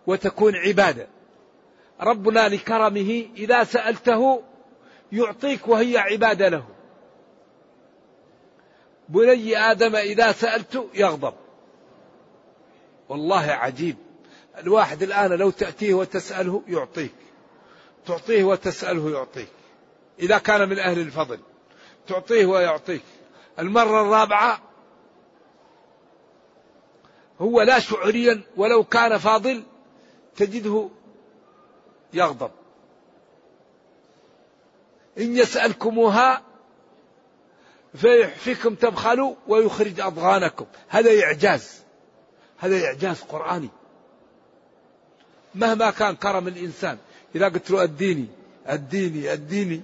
وتكون 0.06 0.56
عبادة. 0.56 1.08
ربنا 2.00 2.48
لكرمه 2.48 3.26
إذا 3.36 3.64
سألته 3.64 4.42
يعطيك 5.12 5.68
وهي 5.68 5.98
عبادة 5.98 6.48
له. 6.48 6.64
بني 9.08 9.58
آدم 9.58 9.96
إذا 9.96 10.32
سألت 10.32 10.88
يغضب. 10.94 11.34
والله 13.08 13.42
عجيب. 13.42 13.96
الواحد 14.58 15.02
الآن 15.02 15.32
لو 15.32 15.50
تأتيه 15.50 15.94
وتسأله 15.94 16.62
يعطيك. 16.68 17.14
تعطيه 18.06 18.44
وتسأله 18.44 19.10
يعطيك. 19.10 19.48
إذا 20.20 20.38
كان 20.38 20.68
من 20.68 20.78
أهل 20.78 20.98
الفضل. 20.98 21.38
تعطيه 22.06 22.46
ويعطيك. 22.46 23.02
المرة 23.58 24.02
الرابعة 24.02 24.60
هو 27.40 27.62
لا 27.62 27.78
شعوريا 27.78 28.42
ولو 28.56 28.84
كان 28.84 29.18
فاضل 29.18 29.62
تجده 30.36 30.88
يغضب. 32.12 32.50
إن 35.18 35.36
يسألكموها 35.36 36.42
فيحفكم 37.94 38.74
تبخلوا 38.74 39.34
ويخرج 39.48 40.00
أضغانكم. 40.00 40.66
هذا 40.88 41.22
إعجاز. 41.24 41.82
هذا 42.58 42.84
إعجاز 42.84 43.20
قرآني. 43.20 43.68
مهما 45.54 45.90
كان 45.90 46.16
كرم 46.16 46.48
الإنسان. 46.48 46.98
إذا 47.34 47.48
قلت 47.48 47.70
له 47.70 47.82
أديني 47.82 48.26
أديني 48.66 49.32
أديني. 49.32 49.80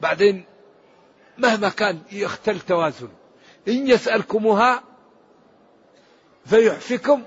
بعدين 0.00 0.44
مهما 1.38 1.68
كان 1.68 2.00
يختل 2.12 2.60
توازن. 2.60 3.08
إن 3.68 3.88
يسألكموها 3.88 4.82
فيحفكم 6.46 7.22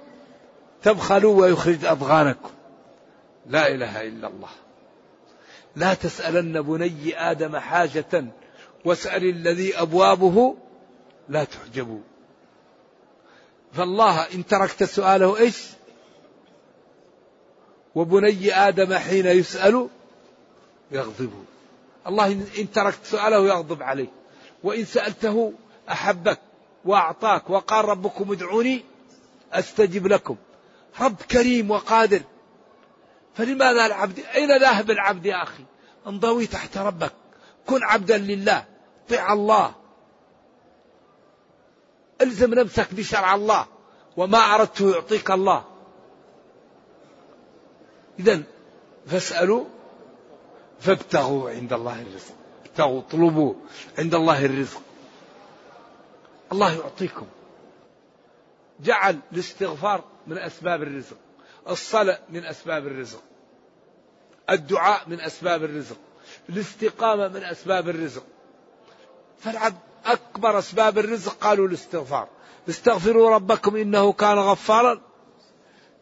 تبخلوا 0.84 1.42
ويخرج 1.42 1.86
أضغانكم. 1.86 2.50
لا 3.50 3.68
إله 3.68 4.02
إلا 4.02 4.28
الله. 4.28 4.50
لا 5.76 5.94
تسألن 5.94 6.62
بني 6.62 7.32
آدم 7.32 7.58
حاجة 7.58 8.26
واسأل 8.86 9.24
الذي 9.24 9.82
أبوابه 9.82 10.56
لا 11.30 11.44
تحجبوا 11.44 12.00
فالله 13.74 14.22
إن 14.22 14.46
تركت 14.46 14.84
سؤاله 14.84 15.38
إيش؟ 15.38 15.64
وبني 17.96 18.54
آدم 18.68 18.94
حين 18.94 19.26
يسأل 19.26 19.90
يغضب. 20.92 21.46
الله 22.08 22.32
إن 22.60 22.72
تركت 22.72 23.06
سؤاله 23.06 23.48
يغضب 23.48 23.84
عليك. 23.84 24.10
وإن 24.64 24.86
سألته 24.86 25.54
أحبك 25.90 26.40
وأعطاك 26.86 27.50
وقال 27.50 27.86
ربكم 27.86 28.32
ادعوني 28.32 28.84
أستجب 29.54 30.08
لكم. 30.08 30.36
رب 31.02 31.16
كريم 31.32 31.72
وقادر. 31.72 32.22
فلماذا 33.34 33.86
العبد 33.86 34.20
أين 34.20 34.58
ذاهب 34.58 34.92
العبد 34.92 35.26
يا 35.26 35.44
أخي؟ 35.44 35.66
انضوي 36.08 36.48
تحت 36.48 36.78
ربك. 36.78 37.12
كن 37.68 37.84
عبدا 37.84 38.18
لله. 38.18 38.66
طع 39.10 39.34
الله. 39.34 39.76
الزم 42.22 42.54
نفسك 42.54 42.94
بشرع 42.94 43.36
الله. 43.36 43.66
وما 44.18 44.38
أردته 44.38 44.92
يعطيك 44.92 45.32
الله. 45.32 45.66
إذا 48.20 48.44
فاسألوا 49.08 49.66
فابتغوا 50.80 51.50
عند 51.50 51.74
الله 51.74 52.02
الرزق. 52.02 52.34
ابتغوا 52.66 53.00
اطلبوا 53.00 53.54
عند 53.98 54.16
الله 54.16 54.46
الرزق. 54.46 54.82
الله 56.52 56.74
يعطيكم. 56.74 57.26
جعل 58.80 59.20
الاستغفار 59.34 60.04
من 60.28 60.38
أسباب 60.38 60.84
الرزق. 60.84 61.18
الصلاة 61.70 62.20
من 62.30 62.46
أسباب 62.46 62.88
الرزق. 62.88 63.24
الدعاء 64.50 65.02
من 65.08 65.22
أسباب 65.22 65.64
الرزق. 65.64 65.98
الاستقامة 66.50 67.28
من 67.28 67.44
أسباب 67.44 67.90
الرزق. 67.90 68.24
فالعبد 69.40 69.78
أكبر 70.06 70.60
أسباب 70.60 70.98
الرزق 70.98 71.38
قالوا 71.38 71.68
الاستغفار. 71.68 72.28
استغفروا 72.70 73.30
ربكم 73.30 73.76
إنه 73.76 74.14
كان 74.14 74.38
غفارا. 74.38 75.02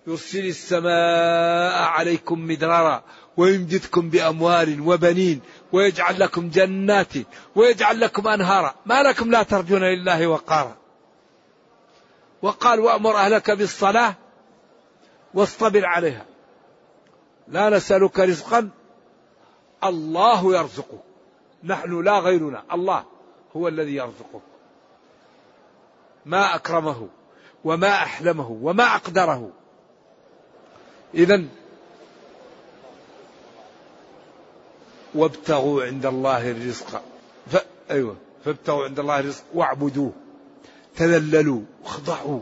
يرسل 0.08 0.46
السماء 0.46 1.84
عليكم 1.84 2.48
مدرارا 2.48 3.04
ويمددكم 3.38 4.10
بأموال 4.10 4.82
وبنين 4.82 5.42
ويجعل 5.72 6.20
لكم 6.20 6.50
جنات 6.50 7.14
ويجعل 7.56 8.00
لكم 8.00 8.28
أنهارا. 8.28 8.76
ما 8.86 9.04
لكم 9.04 9.32
لا 9.32 9.44
ترجون 9.44 9.84
لله 9.84 10.28
وقارا. 10.28 10.78
وقال 12.42 12.80
وأمر 12.80 13.16
أهلك 13.16 13.52
بالصلاة 13.52 14.16
واصطبر 15.38 15.86
عليها. 15.86 16.26
لا 17.48 17.70
نسألك 17.70 18.20
رزقا 18.20 18.70
الله 19.84 20.58
يرزقك. 20.58 21.00
نحن 21.64 22.04
لا 22.04 22.20
غيرنا 22.20 22.64
الله 22.74 23.06
هو 23.56 23.68
الذي 23.68 23.96
يرزقك. 23.96 24.42
ما 26.26 26.56
أكرمه 26.56 27.08
وما 27.64 27.88
أحلمه 27.88 28.60
وما 28.62 28.84
أقدره. 28.84 29.50
إذا 31.14 31.44
وابتغوا 35.16 35.84
عند 35.84 36.06
الله 36.06 36.52
الرزق. 36.52 37.02
ف... 37.52 37.58
أيوة 37.92 38.16
فابتغوا 38.46 38.86
عند 38.86 39.00
الله 39.00 39.20
الرزق 39.20 39.44
واعبدوه. 39.54 40.12
تذللوا 40.96 41.62
اخضعوا 41.86 42.42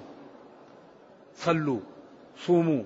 صلوا. 1.37 1.79
صوموا 2.37 2.83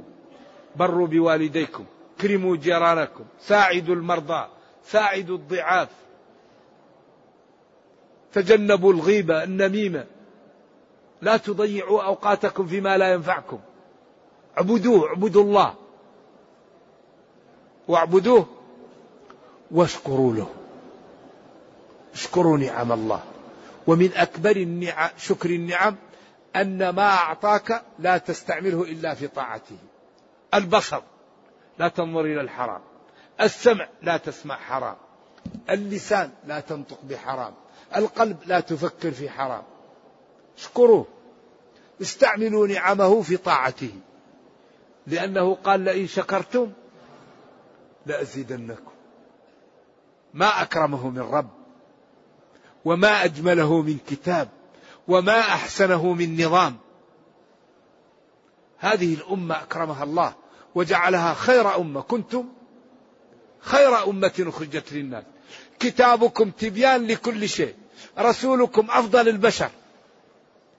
بروا 0.75 1.07
بوالديكم 1.07 1.85
كرموا 2.21 2.55
جيرانكم 2.55 3.23
ساعدوا 3.39 3.95
المرضى 3.95 4.47
ساعدوا 4.85 5.37
الضعاف. 5.37 5.89
تجنبوا 8.33 8.93
الغيبة 8.93 9.43
النميمة. 9.43 10.05
لا 11.21 11.37
تضيعوا 11.37 12.03
أوقاتكم 12.03 12.67
فيما 12.67 12.97
لا 12.97 13.13
ينفعكم. 13.13 13.59
اعبدوه 14.57 15.07
اعبدوا 15.07 15.43
الله. 15.43 15.73
واعبدوه 17.87 18.45
واشكروا 19.71 20.33
له. 20.33 20.49
اشكروا 22.13 22.57
نعم 22.57 22.91
الله. 22.91 23.23
ومن 23.87 24.11
أكبر 24.15 24.55
النعم 24.55 25.09
شكر 25.17 25.49
النعم 25.49 25.95
أن 26.55 26.89
ما 26.89 27.09
أعطاك 27.09 27.83
لا 27.99 28.17
تستعمله 28.17 28.83
إلا 28.83 29.13
في 29.13 29.27
طاعته. 29.27 29.77
البصر 30.53 31.01
لا 31.79 31.87
تنظر 31.87 32.21
إلى 32.21 32.41
الحرام. 32.41 32.81
السمع 33.41 33.87
لا 34.01 34.17
تسمع 34.17 34.55
حرام. 34.55 34.95
اللسان 35.69 36.31
لا 36.47 36.59
تنطق 36.59 36.99
بحرام. 37.03 37.53
القلب 37.95 38.37
لا 38.45 38.59
تفكر 38.59 39.11
في 39.11 39.29
حرام. 39.29 39.63
اشكروه. 40.57 41.05
استعملوا 42.01 42.67
نعمه 42.67 43.21
في 43.21 43.37
طاعته. 43.37 43.93
لأنه 45.07 45.55
قال 45.55 45.79
لئن 45.79 46.07
شكرتم 46.07 46.71
لأزيدنكم. 48.05 48.91
ما 50.33 50.61
أكرمه 50.61 51.09
من 51.09 51.19
رب 51.19 51.49
وما 52.85 53.23
أجمله 53.23 53.81
من 53.81 53.97
كتاب. 54.07 54.49
وما 55.09 55.39
أحسنه 55.39 56.13
من 56.13 56.45
نظام. 56.45 56.77
هذه 58.77 59.13
الأمة 59.13 59.61
أكرمها 59.61 60.03
الله 60.03 60.33
وجعلها 60.75 61.33
خير 61.33 61.75
أمة. 61.75 62.01
كنتم 62.01 62.45
خير 63.59 64.03
أمة 64.09 64.31
أخرجت 64.39 64.93
للناس. 64.93 65.23
كتابكم 65.79 66.49
تبيان 66.49 67.07
لكل 67.07 67.49
شيء. 67.49 67.75
رسولكم 68.19 68.87
أفضل 68.89 69.29
البشر. 69.29 69.69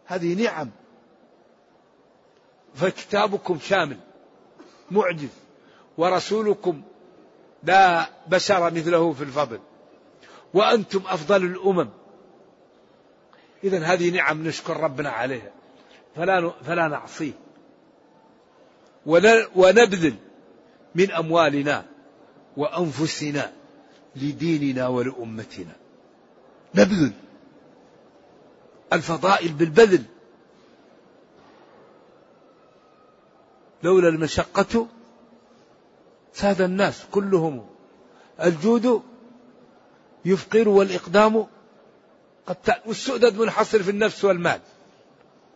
هذه 0.06 0.42
نعم. 0.44 0.70
فكتابكم 2.74 3.58
شامل 3.58 3.98
معجز 4.90 5.28
ورسولكم 5.98 6.82
لا 7.62 8.10
بشر 8.26 8.70
مثله 8.70 9.12
في 9.12 9.24
الفضل. 9.24 9.60
وأنتم 10.54 11.02
أفضل 11.06 11.44
الأمم. 11.44 11.88
إذا 13.64 13.78
هذه 13.78 14.10
نعم 14.10 14.48
نشكر 14.48 14.76
ربنا 14.76 15.10
عليها. 15.10 15.50
فلا 16.16 16.50
فلا 16.50 16.88
نعصيه 16.88 17.32
ونبذل 19.56 20.14
من 20.94 21.10
أموالنا 21.10 21.84
وأنفسنا 22.56 23.52
لديننا 24.16 24.88
ولأمتنا. 24.88 25.72
نبذل 26.74 27.12
الفضائل 28.92 29.52
بالبذل. 29.52 30.04
لولا 33.82 34.08
المشقة 34.08 34.86
ساد 36.32 36.60
الناس 36.60 37.04
كلهم. 37.12 37.66
الجود 38.42 39.02
يفقر 40.24 40.68
والإقدام 40.68 41.36
قد 41.36 41.59
والسؤدد 42.86 43.38
منحصر 43.38 43.82
في 43.82 43.90
النفس 43.90 44.24
والمال. 44.24 44.60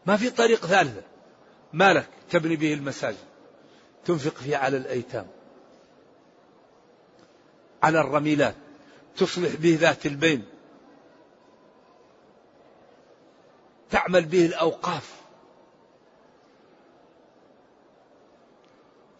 ما 0.07 0.16
في 0.16 0.30
طريق 0.30 0.66
ثالثة. 0.66 1.02
مالك 1.72 2.09
تبني 2.30 2.57
به 2.57 2.74
المساجد. 2.74 3.16
تنفق 4.04 4.35
فيه 4.35 4.57
على 4.57 4.76
الأيتام. 4.76 5.26
على 7.83 8.00
الرميلات. 8.00 8.54
تصلح 9.16 9.54
به 9.54 9.78
ذات 9.80 10.07
البين. 10.07 10.44
تعمل 13.90 14.24
به 14.24 14.46
الأوقاف. 14.46 15.14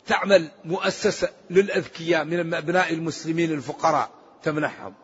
تعمل 0.07 0.51
مؤسسة 0.65 1.29
للأذكياء 1.51 2.25
من 2.25 2.55
أبناء 2.55 2.93
المسلمين 2.93 3.53
الفقراء. 3.53 4.11
تمنحهم. 4.43 4.95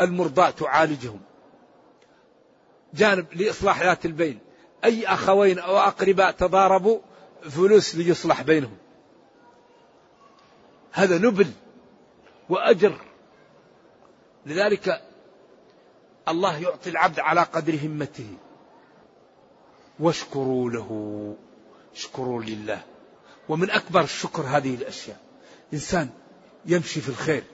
المرضى 0.00 0.52
تعالجهم. 0.52 1.20
جانب 2.94 3.26
لإصلاح 3.32 3.82
ذات 3.82 4.06
البين. 4.06 4.38
أي 4.84 5.06
أخوين 5.06 5.58
أو 5.58 5.78
أقرباء 5.78 6.30
تضاربوا 6.30 6.98
فلوس 7.42 7.94
ليصلح 7.94 8.42
بينهم. 8.42 8.76
هذا 10.92 11.18
نبل 11.18 11.50
وأجر. 12.48 12.96
لذلك 14.46 15.02
الله 16.28 16.58
يعطي 16.58 16.90
العبد 16.90 17.20
على 17.20 17.40
قدر 17.40 17.78
همته. 17.82 18.36
واشكروا 20.00 20.70
له. 20.70 21.34
اشكروا 21.94 22.42
لله. 22.42 22.82
ومن 23.48 23.70
أكبر 23.70 24.00
الشكر 24.00 24.42
هذه 24.42 24.74
الأشياء. 24.74 25.20
إنسان 25.72 26.08
يمشي 26.66 27.00
في 27.00 27.08
الخير. 27.08 27.44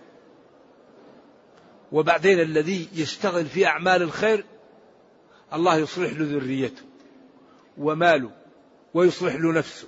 وبعدين 1.92 2.40
الذي 2.40 2.88
يشتغل 2.92 3.46
في 3.46 3.66
أعمال 3.66 4.02
الخير 4.02 4.44
الله 5.54 5.76
يصلح 5.76 6.12
له 6.12 6.38
ذريته 6.38 6.82
وماله 7.78 8.30
ويصلح 8.94 9.34
له 9.34 9.52
نفسه. 9.52 9.86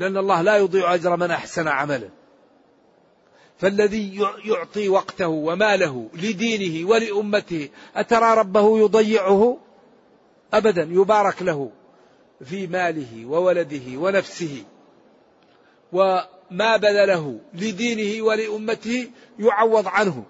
لأن 0.00 0.16
الله 0.16 0.42
لا 0.42 0.56
يضيع 0.56 0.94
أجر 0.94 1.16
من 1.16 1.30
أحسن 1.30 1.68
عملا. 1.68 2.08
فالذي 3.58 4.20
يعطي 4.44 4.88
وقته 4.88 5.28
وماله 5.28 6.08
لدينه 6.14 6.88
ولأمته 6.88 7.68
أترى 7.96 8.34
ربه 8.34 8.78
يضيعه؟ 8.78 9.58
أبدا 10.52 10.88
يبارك 10.90 11.42
له 11.42 11.70
في 12.44 12.66
ماله 12.66 13.26
وولده 13.26 13.98
ونفسه. 13.98 14.64
وما 15.92 16.76
بذله 16.76 17.40
لدينه 17.54 18.24
ولأمته 18.24 19.10
يعوض 19.38 19.88
عنه 19.88 20.24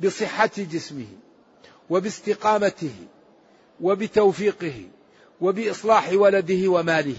بصحة 0.00 0.50
جسمه 0.56 1.06
وباستقامته 1.90 2.94
وبتوفيقه 3.84 4.88
وبإصلاح 5.40 6.12
ولده 6.12 6.68
وماله. 6.68 7.16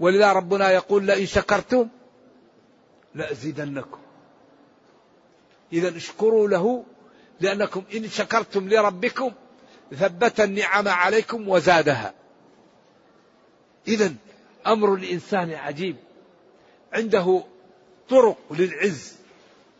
ولذا 0.00 0.32
ربنا 0.32 0.70
يقول 0.70 1.04
لئن 1.06 1.26
شكرتم 1.26 1.88
لأزيدنكم. 3.14 3.98
إذا 5.72 5.96
اشكروا 5.96 6.48
له 6.48 6.84
لأنكم 7.40 7.82
إن 7.94 8.08
شكرتم 8.08 8.68
لربكم 8.68 9.32
ثبت 9.94 10.40
النعم 10.40 10.88
عليكم 10.88 11.48
وزادها. 11.48 12.14
إذا 13.88 14.14
أمر 14.66 14.94
الإنسان 14.94 15.52
عجيب. 15.52 15.96
عنده 16.92 17.42
طرق 18.08 18.38
للعز 18.50 19.16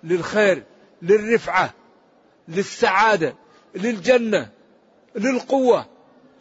للخير 0.05 0.63
للرفعة 1.03 1.75
للسعادة. 2.49 3.35
للجنة 3.75 4.49
للقوة 5.17 5.87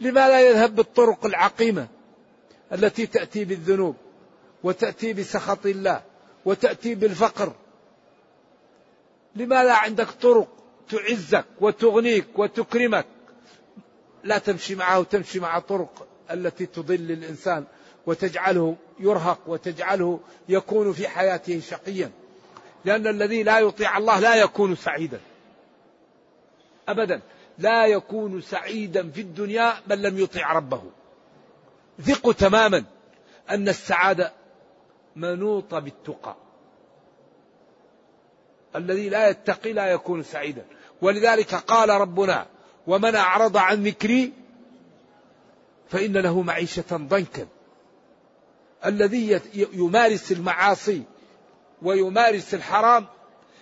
لما 0.02 0.28
لا 0.28 0.41
يذهب 0.41 0.76
بالطرق 0.76 1.26
العقيمة 1.26 1.88
التي 2.74 3.06
تأتي 3.06 3.46
بالذنوب 3.46 3.96
وتأتي 4.63 5.13
بسخط 5.13 5.65
الله 5.65 6.02
وتأتي 6.46 6.96
بالفقر. 6.96 7.54
لما 9.36 9.63
لا 9.63 9.74
عندك 9.74 10.08
طرق 10.22 10.48
تعزك 10.89 11.46
وتغنيك 11.62 12.26
وتكرمك 12.36 13.06
لا 14.24 14.38
تمشي 14.38 14.76
معه 14.76 15.00
وتمشي 15.00 15.39
مع 15.39 15.60
طرق 15.60 16.08
التي 16.32 16.65
تضل 16.65 17.12
الإنسان 17.12 17.65
وتجعله 18.06 18.76
يرهق 19.00 19.39
وتجعله 19.48 20.19
يكون 20.50 20.93
في 20.93 21.08
حياته 21.08 21.60
شقيا. 21.60 22.12
لأن 22.86 23.08
الذي 23.08 23.43
لا 23.43 23.60
يطيع 23.60 23.98
الله 23.98 24.19
لا 24.19 24.36
يكون 24.36 24.76
سعيدا. 24.76 25.19
أبدا. 26.88 27.22
لا 27.58 27.86
يكون 27.86 28.41
سعيدا 28.41 29.10
في 29.10 29.22
الدنيا 29.22 29.74
من 29.88 30.02
لم 30.02 30.19
يطيع 30.19 30.54
ربه. 30.54 30.84
ثقوا 32.02 32.34
تماما 32.34 32.84
أن 33.50 33.69
السعادة 33.69 34.34
منوطة 35.15 35.80
بالتقى. 35.80 36.36
الذي 38.76 39.10
لا 39.10 39.30
يتقي 39.30 39.74
لا 39.74 39.86
يكون 39.86 40.24
سعيدا. 40.24 40.65
ولذلك 41.02 41.56
قال 41.56 41.89
ربنا 41.89 42.46
ومن 42.88 43.15
أعرض 43.15 43.58
عن 43.58 43.84
ذكري 43.84 44.34
فإن 45.89 46.17
له 46.17 46.41
معيشة 46.41 46.86
ضنكا. 46.91 47.48
الذي 48.86 49.41
يمارس 49.74 50.32
المعاصي 50.32 51.04
ويمارس 51.82 52.54
الحرام 52.54 53.06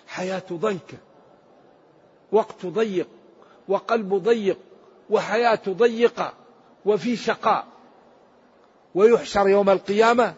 حياة 0.06 0.42
ضنكة 0.52 0.98
وقت 2.32 2.66
ضيق 2.66 3.08
وقلب 3.68 4.14
ضيق 4.14 4.58
وحياة 5.10 5.60
ضيقة 5.68 6.32
وفي 6.84 7.16
شقاء. 7.16 7.66
ويحشر 8.94 9.48
يوم 9.48 9.70
القيامة 9.70 10.34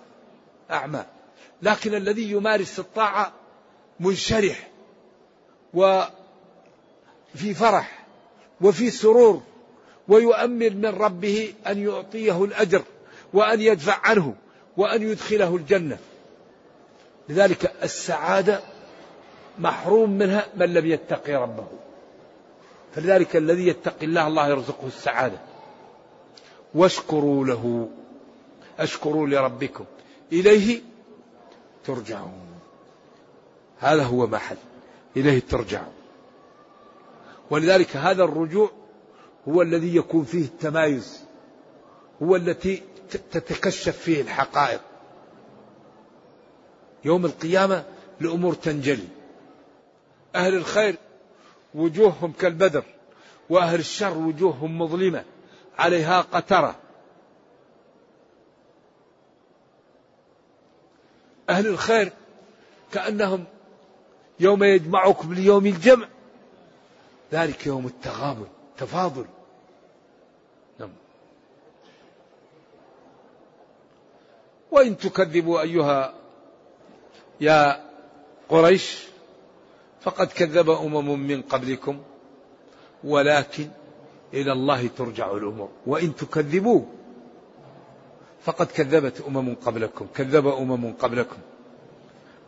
أعمى. 0.71 1.05
لكن 1.63 1.95
الذي 1.95 2.31
يمارس 2.31 2.79
الطاعة 2.79 3.33
منشرح 4.01 4.71
وفي 5.75 7.55
فرح 7.55 8.07
وفي 8.61 8.91
سرور 8.91 9.43
ويؤمل 10.09 10.77
من 10.77 10.87
ربه 10.87 11.55
أن 11.67 11.79
يعطيه 11.79 12.45
الأجر 12.45 12.83
وأن 13.33 13.61
يدفع 13.61 14.01
عنه 14.05 14.35
وأن 14.77 15.03
يدخله 15.03 15.57
الجنة. 15.57 15.99
لذلك 17.29 17.73
السعادة 17.83 18.61
محروم 19.59 20.11
منها 20.11 20.47
من 20.57 20.75
لم 20.75 20.87
يتقي 20.87 21.35
ربه. 21.35 21.67
فلذلك 22.95 23.37
الذي 23.37 23.67
يتقي 23.67 24.07
الله 24.07 24.27
الله 24.27 24.49
يرزقه 24.49 24.87
السعادة. 24.87 25.39
واشكروا 26.75 27.45
له. 27.45 27.89
أشكروا 28.79 29.27
لربكم. 29.27 29.85
إليه 30.33 30.81
ترجعون. 31.85 32.47
هذا 33.79 34.03
هو 34.03 34.27
محل. 34.27 34.57
إليه 35.17 35.41
ترجعون. 35.41 35.93
ولذلك 37.51 37.97
هذا 37.97 38.25
الرجوع 38.25 38.71
هو 39.49 39.63
الذي 39.63 39.97
يكون 39.97 40.25
فيه 40.25 40.45
التمايز. 40.45 41.25
هو 42.23 42.37
التي 42.37 42.83
تتكشف 43.11 43.97
فيه 43.97 44.21
الحقائق. 44.21 44.81
يوم 47.05 47.25
القيامة 47.25 47.85
الأمور 48.21 48.55
تنجلي. 48.55 49.09
أهل 50.35 50.55
الخير 50.55 50.97
وجوههم 51.75 52.33
كالبدر 52.33 52.85
وأهل 53.51 53.79
الشر 53.81 54.19
وجوههم 54.19 54.79
مظلمة 54.79 55.25
عليها 55.79 56.21
قترة. 56.21 56.77
أهل 61.51 61.67
الخير 61.67 62.13
كأنهم 62.93 63.45
يوم 64.41 64.65
يجمعكم 64.65 65.35
ليوم 65.35 65.67
الجمع 65.67 66.09
ذلك 67.33 67.67
يوم 67.67 67.87
التغابن 67.87 68.47
تفاضل. 68.77 69.27
نعم. 70.79 70.91
وإن 74.71 74.99
تكذبوا 74.99 75.61
أيها 75.61 76.15
يا 77.41 77.85
قريش 78.49 79.14
فقد 80.05 80.27
كذب 80.27 80.71
أمم 80.71 81.19
من 81.19 81.43
قبلكم 81.43 81.99
ولكن 83.05 83.69
إلى 84.35 84.53
الله 84.53 84.87
ترجع 84.87 85.33
الأمور 85.33 85.69
وإن 85.87 86.17
تكذبوا 86.17 86.83
فقد 88.43 88.67
كذبت 88.67 89.21
أمم 89.29 89.55
قبلكم 89.55 90.07
كذب 90.15 90.47
أمم 90.47 90.93
قبلكم 90.93 91.37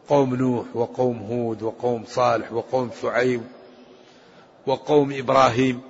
قوم 0.09 0.35
نوح 0.35 0.67
وقوم 0.75 1.19
هود 1.19 1.63
وقوم 1.63 2.05
صالح 2.07 2.53
وقوم 2.53 2.91
شعيب 3.03 3.43
وقوم 4.67 5.13
إبراهيم 5.13 5.81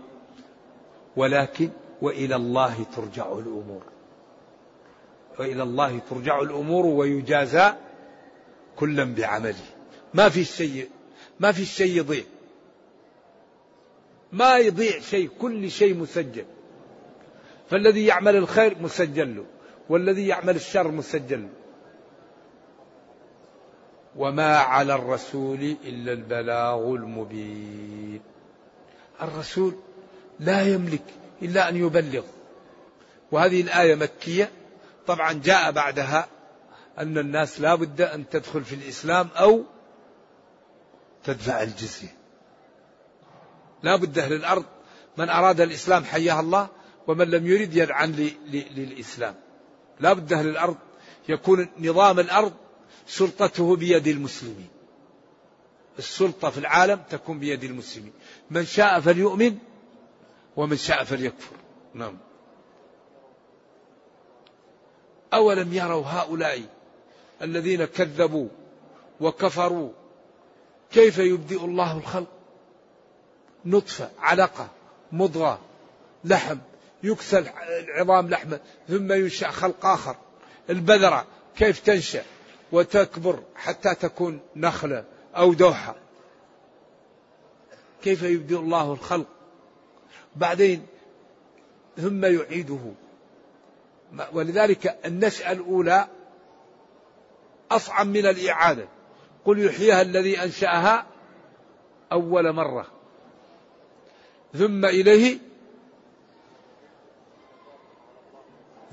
ولكن 1.17 1.69
وإلى 2.03 2.37
الله 2.37 2.87
ترجع 2.97 3.33
الأمور 3.33 3.83
وإلى 5.39 5.63
الله 5.63 6.01
ترجع 6.11 6.41
الأمور 6.41 6.87
ويجازى 6.87 7.73
كلا 8.77 9.05
بعمله. 9.05 9.67
ما 10.15 10.29
في 10.29 10.45
شيء 10.45 10.89
ما 11.41 11.53
في 11.53 11.65
شيء 11.65 11.97
يضيع. 11.97 12.25
ما 14.33 14.59
يضيع 14.59 15.01
شيء 15.01 15.31
كل 15.41 15.71
شيء 15.71 15.95
مسجل. 15.95 16.45
فالذي 17.71 18.07
يعمل 18.07 18.37
الخير 18.37 18.79
مسجل 18.81 19.37
له 19.37 19.45
والذي 19.89 20.27
يعمل 20.27 20.57
الشر 20.57 20.89
مسجل 20.89 21.43
له. 21.43 21.49
وما 24.17 24.57
على 24.57 24.95
الرسول 24.95 25.77
إلا 25.85 26.13
البلاغ 26.13 26.95
المبين. 26.95 28.21
الرسول 29.23 29.75
لا 30.41 30.63
يملك 30.63 31.05
إلا 31.43 31.69
أن 31.69 31.77
يبلغ. 31.77 32.25
وهذه 33.33 33.61
الآية 33.61 33.95
مكية. 33.95 34.51
طبعا 35.07 35.33
جاء 35.33 35.71
بعدها 35.71 36.29
أن 36.99 37.19
الناس 37.19 37.61
لا 37.61 37.75
بد 37.75 38.01
أن 38.01 38.29
تدخل 38.29 38.65
في 38.65 38.75
الإسلام 38.75 39.29
أو 39.37 39.65
تدفع 41.27 41.63
الجزية. 41.63 42.17
لا 43.83 43.97
بد 43.97 44.19
أهل 44.19 44.33
الأرض 44.33 44.65
من 45.19 45.29
أراد 45.29 45.61
الإسلام 45.61 46.05
حياه 46.05 46.41
الله 46.41 46.69
ومن 47.07 47.31
لم 47.31 47.47
يرد 47.47 47.77
يدعن 47.77 48.31
للإسلام. 48.51 49.35
لا 50.01 50.13
بد 50.13 50.33
أهل 50.33 50.49
الأرض 50.49 50.77
يكون 51.29 51.69
نظام 51.79 52.21
الأرض 52.21 52.53
سلطته 53.07 53.77
بيد 53.77 54.07
المسلمين. 54.07 54.69
السلطة 55.99 56.51
في 56.51 56.59
العالم 56.59 57.03
تكون 57.11 57.39
بيد 57.39 57.65
المسلمين. 57.65 58.13
من 58.51 58.65
شاء 58.67 59.01
فليؤمن 59.01 59.59
ومن 60.57 60.77
شاء 60.77 61.05
فليكفر. 61.05 61.57
نعم. 61.95 62.19
أولم 65.35 65.73
يروا 65.73 66.07
هؤلاء 66.07 66.63
الذين 67.43 67.85
كذبوا 67.85 68.49
وكفروا 69.21 69.93
كيف 70.93 71.19
يبدئ 71.19 71.65
الله 71.65 71.97
الخلق؟ 71.97 72.29
نطفة 73.65 74.11
علقة 74.19 74.69
مضغة 75.13 75.61
لحم 76.25 76.59
يكسى 77.03 77.39
العظام 77.39 78.29
لحمة 78.29 78.61
ثم 78.89 79.13
ينشأ 79.13 79.51
خلق 79.51 79.87
آخر. 79.87 80.17
البذرة 80.71 81.27
كيف 81.57 81.81
تنشأ؟ 81.81 82.25
وتكبر 82.73 83.43
حتى 83.55 83.95
تكون 83.95 84.41
نخلة 84.57 85.05
أو 85.37 85.53
دوحة. 85.53 85.97
كيف 88.03 88.23
يبدئ 88.23 88.59
الله 88.59 88.93
الخلق؟ 88.93 89.27
بعدين 90.37 90.87
ثم 91.97 92.25
يعيده. 92.25 92.93
ولذلك 94.33 94.99
النشأة 95.05 95.53
الأولى 95.53 96.09
أصعب 97.71 98.07
من 98.07 98.27
الإعادة. 98.27 98.89
قل 99.47 99.65
يحييها 99.65 100.03
الذي 100.03 100.43
أنشأها 100.43 101.07
أول 102.13 102.53
مرة. 102.53 102.87
ثم 104.55 104.85
إليه 104.85 105.39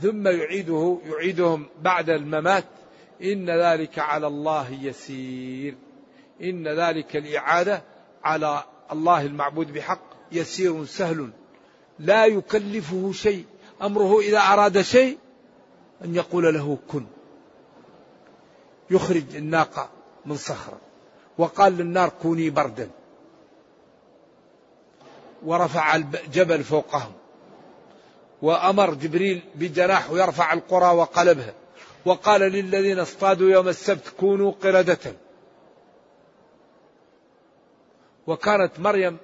ثم 0.01 0.27
يعيده 0.27 0.99
يعيدهم 1.05 1.65
بعد 1.81 2.09
الممات. 2.09 2.65
إن 3.23 3.49
ذلك 3.49 3.99
على 3.99 4.27
الله 4.27 4.71
يسير. 4.81 5.75
إن 6.41 6.67
ذلك 6.67 7.15
الإعادة 7.15 7.83
على 8.23 8.63
الله 8.91 9.25
المعبود 9.25 9.73
بحق 9.73 10.01
يسير 10.31 10.85
سهل. 10.85 11.29
لا 11.99 12.25
يكلفه 12.25 13.11
شيء. 13.11 13.45
أمره 13.81 14.19
إذا 14.19 14.39
أراد 14.39 14.81
شيء 14.81 15.17
أن 16.05 16.15
يقول 16.15 16.53
له 16.53 16.77
كن. 16.87 17.05
يخرج 18.91 19.35
الناقة. 19.35 20.02
من 20.25 20.35
صخرة 20.35 20.77
وقال 21.37 21.77
للنار 21.77 22.09
كوني 22.21 22.49
بردا. 22.49 22.89
ورفع 25.45 25.95
الجبل 25.95 26.63
فوقهم. 26.63 27.11
وأمر 28.41 28.93
جبريل 28.93 29.41
بجناح 29.55 30.09
يرفع 30.11 30.53
القرى 30.53 30.95
وقلبها. 30.95 31.53
وقال 32.05 32.41
للذين 32.41 32.99
اصطادوا 32.99 33.49
يوم 33.49 33.67
السبت 33.67 34.07
كونوا 34.19 34.51
قردة. 34.51 35.13
وكانت 38.27 38.79
مريم 38.79 39.17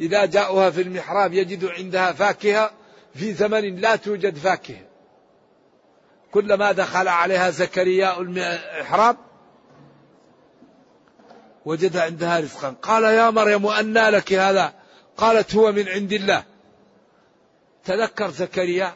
إذا 0.00 0.24
جاءوها 0.24 0.70
في 0.70 0.82
المحراب 0.82 1.32
يجد 1.32 1.64
عندها 1.64 2.12
فاكهة 2.12 2.70
في 3.14 3.32
زمن 3.32 3.76
لا 3.76 3.96
توجد 3.96 4.36
فاكهة. 4.36 4.84
كلما 6.32 6.72
دخل 6.72 7.08
عليها 7.08 7.50
زكريا 7.50 8.20
المحراب 8.20 9.16
وجد 11.64 11.96
عندها 11.96 12.40
رزقا 12.40 12.74
قال 12.82 13.04
يا 13.04 13.30
مريم 13.30 13.66
أنى 13.66 14.10
لك 14.10 14.32
هذا؟ 14.32 14.72
قالت 15.16 15.54
هو 15.54 15.72
من 15.72 15.88
عند 15.88 16.12
الله. 16.12 16.44
تذكر 17.84 18.30
زكريا 18.30 18.94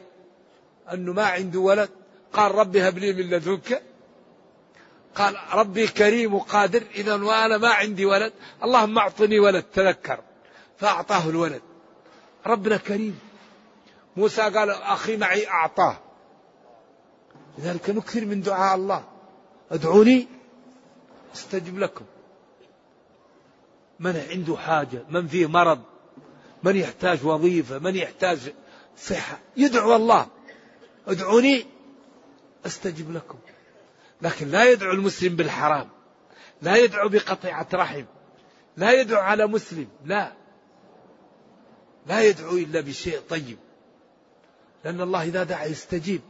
أنه 0.93 1.13
ما 1.13 1.25
عنده 1.25 1.59
ولد. 1.59 1.89
قال 2.33 2.55
ربي 2.55 2.87
هب 2.87 2.97
لي 2.97 3.13
من 3.13 3.29
لدنك. 3.29 3.83
قال 5.15 5.37
ربي 5.53 5.87
كريم 5.87 6.33
وقادر. 6.33 6.83
إذا 6.95 7.15
وأنا 7.15 7.57
ما 7.57 7.69
عندي 7.69 8.05
ولد. 8.05 8.33
اللهم 8.63 8.97
أعطني 8.97 9.39
ولد. 9.39 9.63
تذكر. 9.63 10.19
فأعطاه 10.77 11.29
الولد. 11.29 11.61
ربنا 12.45 12.77
كريم. 12.77 13.19
موسى 14.17 14.41
قال 14.41 14.69
أخي 14.69 15.17
معي 15.17 15.47
أعطاه. 15.47 15.97
لذلك 17.57 17.89
نكثر 17.89 18.25
من 18.25 18.41
دعاء 18.41 18.75
الله. 18.75 19.03
أدعوني 19.71 20.27
أستجب 21.35 21.79
لكم. 21.79 22.05
من 23.99 24.25
عنده 24.29 24.57
حاجة 24.57 25.03
من 25.09 25.27
فيه 25.27 25.47
مرض 25.47 25.81
من 26.63 26.75
يحتاج 26.75 27.25
وظيفة 27.25 27.79
من 27.79 27.95
يحتاج 27.95 28.53
صحة 28.97 29.39
يدعو 29.57 29.95
الله. 29.95 30.27
ادعوني 31.07 31.65
أستجب 32.65 33.13
لكم. 33.13 33.37
لكن 34.21 34.47
لا 34.47 34.71
يدعو 34.71 34.91
المسلم 34.91 35.35
بالحرام 35.35 35.89
لا 36.61 36.75
يدعو 36.75 37.09
بقطيعة 37.09 37.67
رحم 37.73 38.05
لا 38.77 38.91
يدعو 38.91 39.21
على 39.21 39.47
مسلم 39.47 39.87
لا. 40.05 40.33
لا 42.07 42.21
يدعو 42.21 42.57
إلا 42.57 42.81
بشيء 42.81 43.19
طيب. 43.29 43.57
لأن 44.85 45.01
الله 45.01 45.23
إذا 45.23 45.43
دعا 45.43 45.65
يستجيب. 45.65 46.21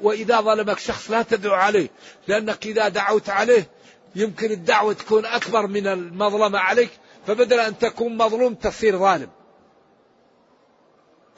وإذا 0.00 0.40
ظلمك 0.40 0.78
شخص 0.78 1.10
لا 1.10 1.22
تدعو 1.22 1.54
عليه 1.54 1.88
لأنك 2.28 2.66
إذا 2.66 2.88
دعوت 2.88 3.28
عليه 3.30 3.66
يمكن 4.16 4.50
الدعوة 4.50 4.92
تكون 4.92 5.24
أكبر 5.24 5.66
من 5.66 5.86
المظلمة 5.86 6.58
عليك 6.58 6.90
فبدل 7.26 7.60
أن 7.60 7.78
تكون 7.78 8.16
مظلوم 8.16 8.54
تصير 8.54 8.98
ظالم. 8.98 9.28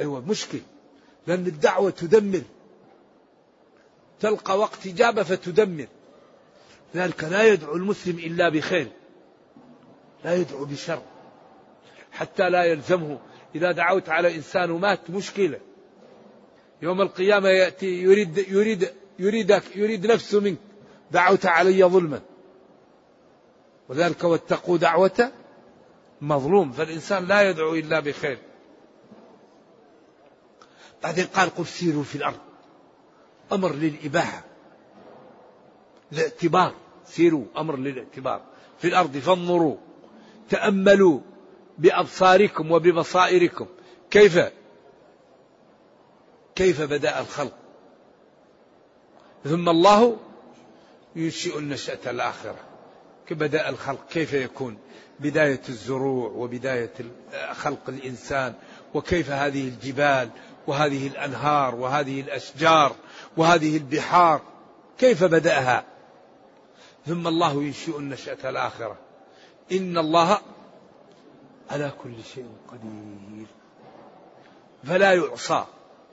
أيوة 0.00 0.20
مشكل. 0.20 0.60
لأن 1.26 1.46
الدعوة 1.46 1.90
تدمر. 1.90 2.42
تلقى 4.20 4.58
وقت 4.58 4.86
إجابة 4.86 5.22
فتدمر. 5.22 5.86
ذلك 6.94 7.24
لا 7.24 7.46
يدعو 7.46 7.76
المسلم 7.76 8.18
إلا 8.18 8.48
بخير. 8.48 8.88
لا 10.24 10.34
يدعو 10.34 10.64
بشر. 10.64 11.02
حتى 12.12 12.50
لا 12.50 12.64
يلزمه. 12.64 13.18
إذا 13.54 13.72
دعوت 13.72 14.08
على 14.08 14.34
إنسان 14.34 14.70
ومات 14.70 15.10
مشكلة. 15.10 15.60
يوم 16.82 17.00
القيامة 17.00 17.48
يأتي 17.48 17.86
يريد 17.86 18.38
يريد 18.38 18.92
يريدك 19.18 19.76
يريد 19.76 20.06
نفسه 20.06 20.40
منك. 20.40 20.58
دعوت 21.10 21.46
علي 21.46 21.84
ظلما. 21.84 22.20
وذلك 23.88 24.24
واتقوا 24.24 24.78
دعوة 24.78 25.32
مظلوم 26.20 26.72
فالإنسان 26.72 27.26
لا 27.26 27.50
يدعو 27.50 27.74
إلا 27.74 28.00
بخير. 28.00 28.38
بعدين 31.02 31.26
قال 31.26 31.54
قل 31.54 31.66
سيروا 31.66 32.02
في 32.02 32.14
الأرض. 32.14 32.38
أمر 33.52 33.72
للإباحة 33.72 34.44
الاعتبار 36.12 36.74
سيروا 37.06 37.44
أمر 37.56 37.76
للاعتبار. 37.76 38.42
في 38.78 38.88
الأرض 38.88 39.16
فانظروا 39.16 39.76
تأملوا 40.50 41.20
بأبصاركم 41.78 42.72
وببصائركم. 42.72 43.66
كيف؟ 44.10 44.38
كيف 46.54 46.82
بدأ 46.82 47.20
الخلق؟ 47.20 47.56
ثم 49.44 49.68
الله 49.68 50.16
ينشئ 51.16 51.58
النشأة 51.58 52.10
الآخرة. 52.10 52.75
كبدأ 53.28 53.68
الخلق 53.68 54.08
كيف 54.10 54.32
يكون؟ 54.32 54.78
بداية 55.20 55.60
الزروع 55.68 56.30
وبداية 56.30 56.92
خلق 57.52 57.88
الإنسان 57.88 58.54
وكيف 58.94 59.30
هذه 59.30 59.68
الجبال 59.68 60.30
وهذه 60.66 61.06
الأنهار 61.06 61.74
وهذه 61.74 62.20
الأشجار 62.20 62.96
وهذه 63.36 63.76
البحار 63.76 64.40
كيف 64.98 65.24
بدأها؟ 65.24 65.84
ثم 67.06 67.26
الله 67.26 67.62
ينشئ 67.62 67.98
النشأة 67.98 68.50
الآخرة. 68.50 68.96
إن 69.72 69.98
الله 69.98 70.38
على 71.70 71.92
كل 72.02 72.14
شيء 72.34 72.48
قدير. 72.68 73.46
فلا 74.84 75.12
يعصى 75.12 75.64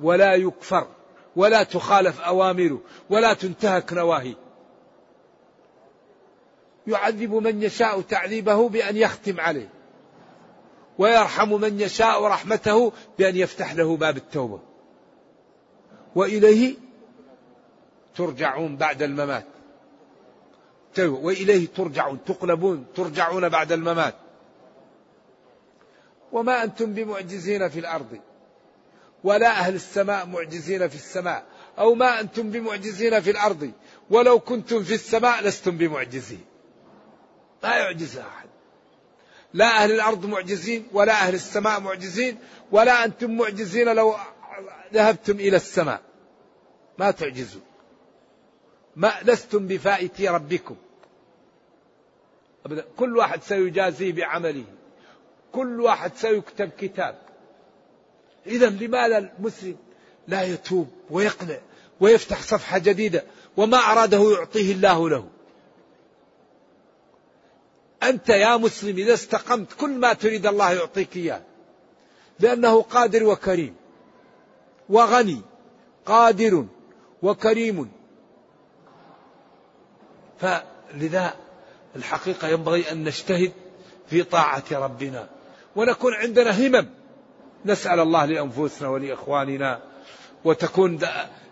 ولا 0.02 0.36
يكفر 0.36 0.88
ولا 1.36 1.64
تخالف 1.64 2.22
أوامره 2.22 2.82
ولا 3.10 3.34
تنتهك 3.34 3.94
نواهيه. 3.94 4.43
يعذب 6.88 7.34
من 7.34 7.64
يشاء 7.64 8.02
تعذيبه 8.02 8.70
بأن 8.70 8.98
يختم 8.98 9.40
عليه. 9.40 9.70
ويرحم 10.98 11.54
من 11.54 11.82
يشاء 11.82 12.24
رحمته 12.24 12.92
بأن 13.20 13.36
يفتح 13.36 13.74
له 13.74 13.98
باب 13.98 14.18
التوبة. 14.18 14.60
وإليه 16.16 16.76
ترجعون 18.16 18.78
بعد 18.78 19.02
الممات. 19.02 19.46
وإليه 21.00 21.68
ترجعون 21.68 22.20
تقلبون 22.26 22.86
ترجعون 22.96 23.50
بعد 23.50 23.72
الممات. 23.72 24.16
وما 26.32 26.64
أنتم 26.64 26.94
بمعجزين 26.94 27.70
في 27.70 27.80
الأرض. 27.80 28.18
ولا 29.24 29.50
أهل 29.50 29.76
السماء 29.76 30.26
معجزين 30.26 30.88
في 30.88 30.96
السماء. 30.96 31.46
أو 31.80 31.96
ما 31.96 32.20
أنتم 32.20 32.50
بمعجزين 32.50 33.20
في 33.20 33.32
الأرض. 33.32 33.72
ولو 34.10 34.40
كنتم 34.40 34.84
في 34.84 34.94
السماء 34.94 35.44
لستم 35.44 35.78
بمعجزين. 35.78 36.46
لا 37.64 37.78
يعجز 37.78 38.18
أحد. 38.18 38.50
لا 39.54 39.84
أهل 39.84 39.92
الأرض 39.92 40.26
معجزين 40.26 40.88
ولا 40.92 41.14
أهل 41.14 41.34
السماء 41.34 41.80
معجزين 41.80 42.38
ولا 42.72 43.06
أنتم 43.06 43.38
معجزين 43.38 43.96
لو 43.96 44.16
ذهبتم 44.94 45.34
إلى 45.34 45.56
السماء. 45.56 46.02
ما 46.98 47.12
تعجزوا 47.12 47.62
ما 48.96 49.14
لستم 49.24 49.68
بفائتي 49.68 50.28
ربكم. 50.28 50.76
أبدا 52.66 52.86
كل 52.98 53.18
واحد 53.18 53.44
سيجازيه 53.44 54.14
بعمله. 54.14 54.66
كل 55.52 55.82
واحد 55.82 56.12
سيكتب 56.16 56.70
كتاب. 56.80 57.20
إذا 58.48 58.70
لماذا 58.70 59.18
المسلم 59.18 59.78
لا 60.28 60.44
يتوب 60.44 60.88
ويقنع 61.10 61.58
ويفتح 62.00 62.42
صفحة 62.42 62.78
جديدة 62.78 63.24
وما 63.58 63.78
أراده 63.78 64.32
يعطيه 64.32 64.74
الله 64.74 65.10
له. 65.10 65.30
أنت 68.10 68.30
يا 68.30 68.58
مسلم 68.58 68.98
إذا 68.98 69.14
استقمت 69.14 69.74
كل 69.74 69.90
ما 69.90 70.14
تريد 70.14 70.46
الله 70.46 70.72
يعطيك 70.72 71.18
إياه. 71.18 71.42
لأنه 72.40 72.82
قادر 72.82 73.24
وكريم 73.24 73.76
وغني 74.90 75.42
قادر 76.06 76.66
وكريم. 77.22 77.92
فلذا 80.40 81.34
الحقيقة 81.96 82.48
ينبغي 82.48 82.92
أن 82.92 83.04
نجتهد 83.04 83.52
في 84.10 84.24
طاعة 84.24 84.64
ربنا 84.72 85.30
ونكون 85.76 86.14
عندنا 86.14 86.68
همم. 86.68 86.90
نسأل 87.66 88.00
الله 88.00 88.26
لأنفسنا 88.26 88.90
ولإخواننا 88.90 89.82
وتكون 90.46 91.00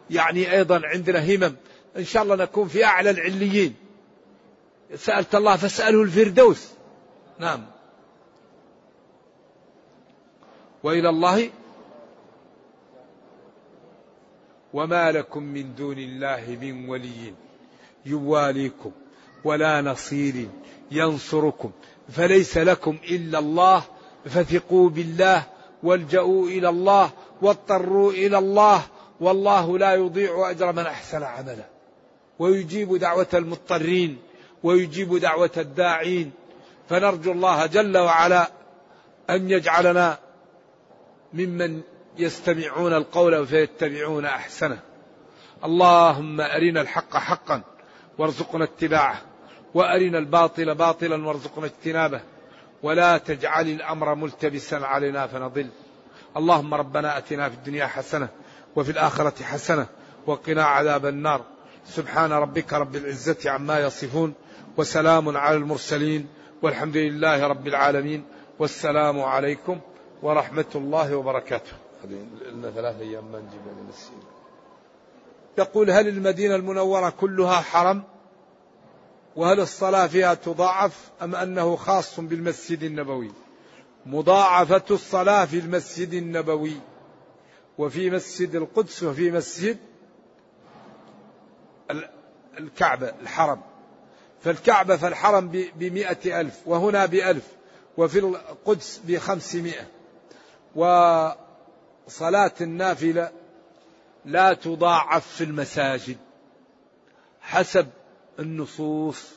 يعني 0.10 0.52
أيضا 0.52 0.82
عندنا 0.84 1.36
همم. 1.36 1.56
إن 1.98 2.06
شاء 2.06 2.24
الله 2.24 2.36
نكون 2.36 2.68
في 2.68 2.86
أعلى 2.86 3.10
العليين. 3.10 3.76
سألت 4.96 5.36
الله 5.36 5.56
فاسأله 5.56 6.04
الفردوس. 6.04 6.70
نعم. 7.40 7.66
وإلى 10.84 11.10
الله. 11.10 11.50
وما 14.74 15.12
لكم 15.12 15.44
من 15.44 15.76
دون 15.76 15.98
الله 15.98 16.58
من 16.62 16.90
ولي. 16.90 17.34
يواليكم 18.06 18.92
ولا 19.44 19.82
نصير. 19.82 20.48
ينصركم. 20.92 21.72
فليس 22.10 22.58
لكم 22.58 22.98
إلا 23.04 23.40
الله. 23.40 23.84
فثقوا 24.26 24.90
بالله 24.90 25.44
والجأوا 25.84 26.48
إلى 26.48 26.70
الله 26.70 27.10
واضطروا 27.42 28.12
إلى 28.12 28.38
الله. 28.38 28.84
والله 29.20 29.78
لا 29.78 29.94
يضيع 29.94 30.50
أجر 30.50 30.72
من 30.72 30.86
أحسن 30.86 31.24
عملا. 31.24 31.66
ويجيب 32.40 32.96
دعوة 32.96 33.28
المضطرين. 33.34 34.18
ويجيب 34.64 35.18
دعوة 35.18 35.52
الداعين. 35.58 36.32
فنرجو 36.90 37.32
الله 37.32 37.66
جل 37.66 37.98
وعلا 37.98 38.52
أن 39.30 39.50
يجعلنا 39.50 40.18
ممن 41.34 41.82
يستمعون 42.18 42.94
القول 42.94 43.48
فيتبعون 43.48 44.26
أحسنه. 44.26 44.80
اللهم 45.64 46.42
أرنا 46.42 46.82
الحق 46.82 47.18
حقا 47.18 47.62
وارزقنا 48.18 48.64
اتباعه 48.64 49.22
وأرنا 49.74 50.18
الباطل 50.18 50.76
باطلا 50.76 51.28
وارزقنا 51.28 51.66
اجتنابه. 51.66 52.22
ولا 52.84 53.18
تجعل 53.18 53.68
الأمر 53.68 54.16
ملتبسا 54.16 54.76
علينا 54.76 55.28
فنضل. 55.28 55.70
اللهم 56.38 56.74
ربنا 56.74 57.18
آتنا 57.18 57.50
في 57.50 57.56
الدنيا 57.56 57.88
حسنة 57.88 58.30
وفي 58.76 58.92
الآخرة 58.92 59.44
حسنة 59.44 59.88
وقنا 60.28 60.64
عذاب 60.64 61.06
النار. 61.06 61.42
سبحان 61.86 62.32
ربك 62.32 62.74
رب 62.74 62.96
العزة 62.96 63.52
عما 63.52 63.80
يصفون. 63.80 64.34
وسلام 64.78 65.38
على 65.38 65.58
المرسلين 65.58 66.28
والحمد 66.62 66.98
لله 66.98 67.48
رب 67.48 67.68
العالمين 67.68 68.26
والسلام 68.60 69.22
عليكم 69.22 69.80
ورحمة 70.24 70.66
الله 70.76 71.16
وبركاته. 71.16 71.72
لنا 72.52 72.72
ثلاث 72.72 73.00
أيام 73.00 73.32
ما 73.32 73.40
نجيب 73.40 73.62
يقول 75.58 75.92
هل 75.92 76.08
المدينة 76.08 76.56
المنورة 76.56 77.10
كلها 77.10 77.62
حرم؟ 77.62 78.04
وهل 79.36 79.60
الصلاة 79.60 80.08
فيها 80.08 80.34
تضاعف 80.34 81.12
أم 81.22 81.36
أنه 81.36 81.76
خاص 81.76 82.20
بالمسجد 82.20 82.84
النبوي؟ 82.84 83.32
مضاعفة 84.06 84.84
الصلاة 84.92 85.46
في 85.46 85.60
المسجد 85.60 86.14
النبوي. 86.14 86.78
وفي 87.78 88.10
مسجد 88.10 88.56
القدس 88.56 89.04
وفي 89.04 89.32
مسجد 89.32 89.78
الكعبة 92.60 93.14
الحرم. 93.22 93.62
فالكعبة 94.44 94.98
فالحرم 94.98 95.70
بمئة 95.76 96.42
ألف 96.42 96.60
وهنا 96.66 97.06
بألف 97.06 97.48
وفي 97.98 98.20
القدس 98.20 99.02
بخمسمائة 99.08 99.88
وصلاة 100.76 102.54
النافلة 102.62 103.32
لا 104.26 104.54
تضاعف 104.54 105.28
في 105.28 105.44
المساجد 105.44 106.18
حسب 107.42 107.88
النصوص. 108.40 109.30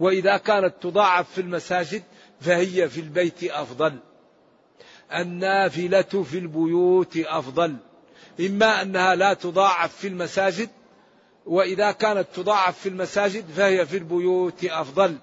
وإذا 0.00 0.36
كانت 0.36 0.74
تضاعف 0.80 1.32
في 1.32 1.40
المساجد 1.40 2.02
فهي 2.40 2.88
في 2.88 3.00
البيت 3.00 3.44
أفضل. 3.44 3.98
النافلة 5.14 6.02
في 6.02 6.38
البيوت 6.38 7.16
أفضل. 7.16 7.76
إما 8.40 8.82
أنها 8.82 9.14
لا 9.14 9.34
تضاعف 9.34 9.96
في 9.96 10.08
المساجد 10.08 10.68
وإذا 11.46 11.92
كانت 11.92 12.26
تضاعف 12.34 12.78
في 12.78 12.88
المساجد 12.88 13.44
فهي 13.56 13.86
في 13.86 13.96
البيوت 13.96 14.64
أفضل. 14.64 15.16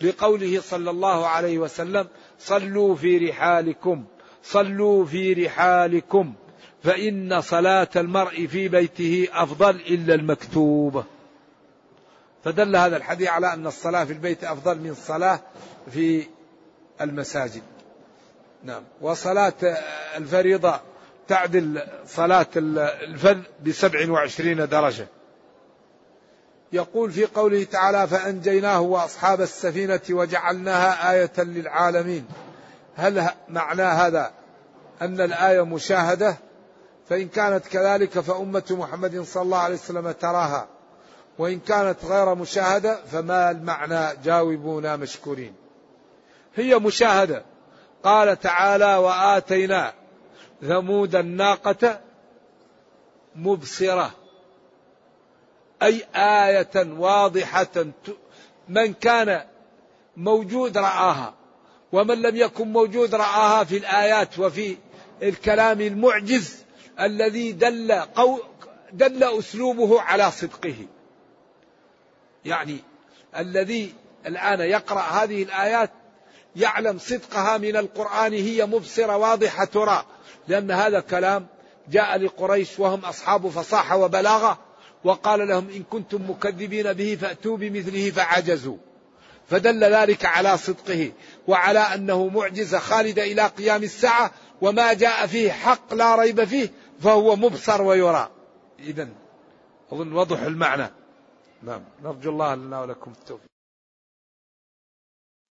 لقوله 0.00 0.60
صلى 0.60 0.90
الله 0.90 1.26
عليه 1.26 1.58
وسلم 1.58 2.08
صلوا 2.38 2.94
في 2.94 3.18
رحالكم 3.18 4.04
صلوا 4.42 5.04
في 5.04 5.32
رحالكم 5.32 6.34
فإن 6.82 7.40
صلاة 7.40 7.88
المرء 7.96 8.46
في 8.46 8.68
بيته 8.68 9.28
أفضل 9.32 9.70
إلا 9.70 10.14
المكتوبه 10.14 11.04
فدل 12.44 12.76
هذا 12.76 12.96
الحديث 12.96 13.28
على 13.28 13.52
أن 13.52 13.66
الصلاة 13.66 14.04
في 14.04 14.12
البيت 14.12 14.44
أفضل 14.44 14.78
من 14.78 14.90
الصلاة 14.90 15.40
في 15.90 16.26
المساجد. 17.00 17.62
نعم. 18.64 18.82
وصلاة 19.00 19.54
الفريضة 20.16 20.80
تعدل 21.28 21.82
صلاة 22.06 22.46
الفذ 22.56 23.38
بسبع 23.66 24.10
وعشرين 24.10 24.68
درجة. 24.68 25.08
يقول 26.72 27.10
في 27.10 27.24
قوله 27.24 27.64
تعالى 27.64 28.06
فأنجيناه 28.06 28.80
وأصحاب 28.80 29.40
السفينة 29.40 30.00
وجعلناها 30.10 31.12
آية 31.12 31.32
للعالمين. 31.38 32.26
هل 32.96 33.28
معنى 33.48 33.82
هذا 33.82 34.30
أن 35.02 35.20
الآية 35.20 35.64
مشاهدة؟ 35.64 36.36
فإن 37.08 37.28
كانت 37.28 37.66
كذلك 37.66 38.20
فأمة 38.20 38.64
محمد 38.70 39.22
صلى 39.22 39.42
الله 39.42 39.58
عليه 39.58 39.74
وسلم 39.74 40.10
تراها. 40.10 40.68
وإن 41.38 41.60
كانت 41.60 42.04
غير 42.04 42.34
مشاهدة 42.34 42.98
فما 43.12 43.50
المعنى 43.50 44.16
جاوبونا 44.24 44.96
مشكورين. 44.96 45.54
هي 46.54 46.78
مشاهدة. 46.78 47.42
قال 48.04 48.40
تعالى 48.40 48.96
وآتينا 48.96 49.92
ثمود 50.62 51.14
الناقة 51.14 52.00
مبصرة. 53.36 54.10
أي 55.82 56.04
آية 56.14 56.70
واضحة 56.76 57.86
من 58.68 58.92
كان 58.92 59.42
موجود 60.16 60.78
رآها 60.78 61.34
ومن 61.92 62.22
لم 62.22 62.36
يكن 62.36 62.72
موجود 62.72 63.14
رآها 63.14 63.64
في 63.64 63.76
الآيات 63.76 64.38
وفي 64.38 64.76
الكلام 65.22 65.80
المعجز 65.80 66.64
الذي 67.00 67.52
دل 67.52 67.92
قو 67.92 68.38
دل 68.92 69.24
أسلوبه 69.24 70.00
على 70.00 70.30
صدقه. 70.30 70.76
يعني 72.44 72.78
الذي 73.36 73.94
الآن 74.26 74.60
يقرأ 74.60 75.00
هذه 75.00 75.42
الآيات 75.42 75.90
يعلم 76.56 76.98
صدقها 76.98 77.58
من 77.58 77.76
القرآن 77.76 78.32
هي 78.32 78.66
مبصرة 78.66 79.16
واضحة 79.16 79.64
ترى 79.64 80.04
لأن 80.48 80.70
هذا 80.70 81.00
كلام 81.00 81.46
جاء 81.88 82.18
لقريش 82.18 82.78
وهم 82.78 83.04
أصحاب 83.04 83.48
فصاحة 83.48 83.96
وبلاغة 83.96 84.58
وقال 85.04 85.48
لهم 85.48 85.68
إن 85.70 85.82
كنتم 85.82 86.30
مكذبين 86.30 86.92
به 86.92 87.18
فأتوا 87.20 87.56
بمثله 87.56 88.10
فعجزوا. 88.10 88.76
فدل 89.48 89.84
ذلك 89.84 90.24
على 90.24 90.58
صدقه 90.58 91.12
وعلى 91.48 91.78
أنه 91.78 92.28
معجزة 92.28 92.78
خالدة 92.78 93.24
إلى 93.24 93.46
قيام 93.46 93.82
الساعة 93.82 94.30
وما 94.60 94.92
جاء 94.92 95.26
فيه 95.26 95.52
حق 95.52 95.94
لا 95.94 96.14
ريب 96.14 96.44
فيه 96.44 96.68
فهو 97.00 97.36
مبصر 97.36 97.82
ويرى. 97.82 98.30
إذا 98.78 99.08
أظن 99.92 100.12
وضح 100.12 100.42
المعنى. 100.42 100.90
نعم. 101.62 101.84
نرجو 102.02 102.30
الله 102.30 102.54
لنا 102.54 102.80
ولكم 102.80 103.12
التوفيق. 103.20 103.49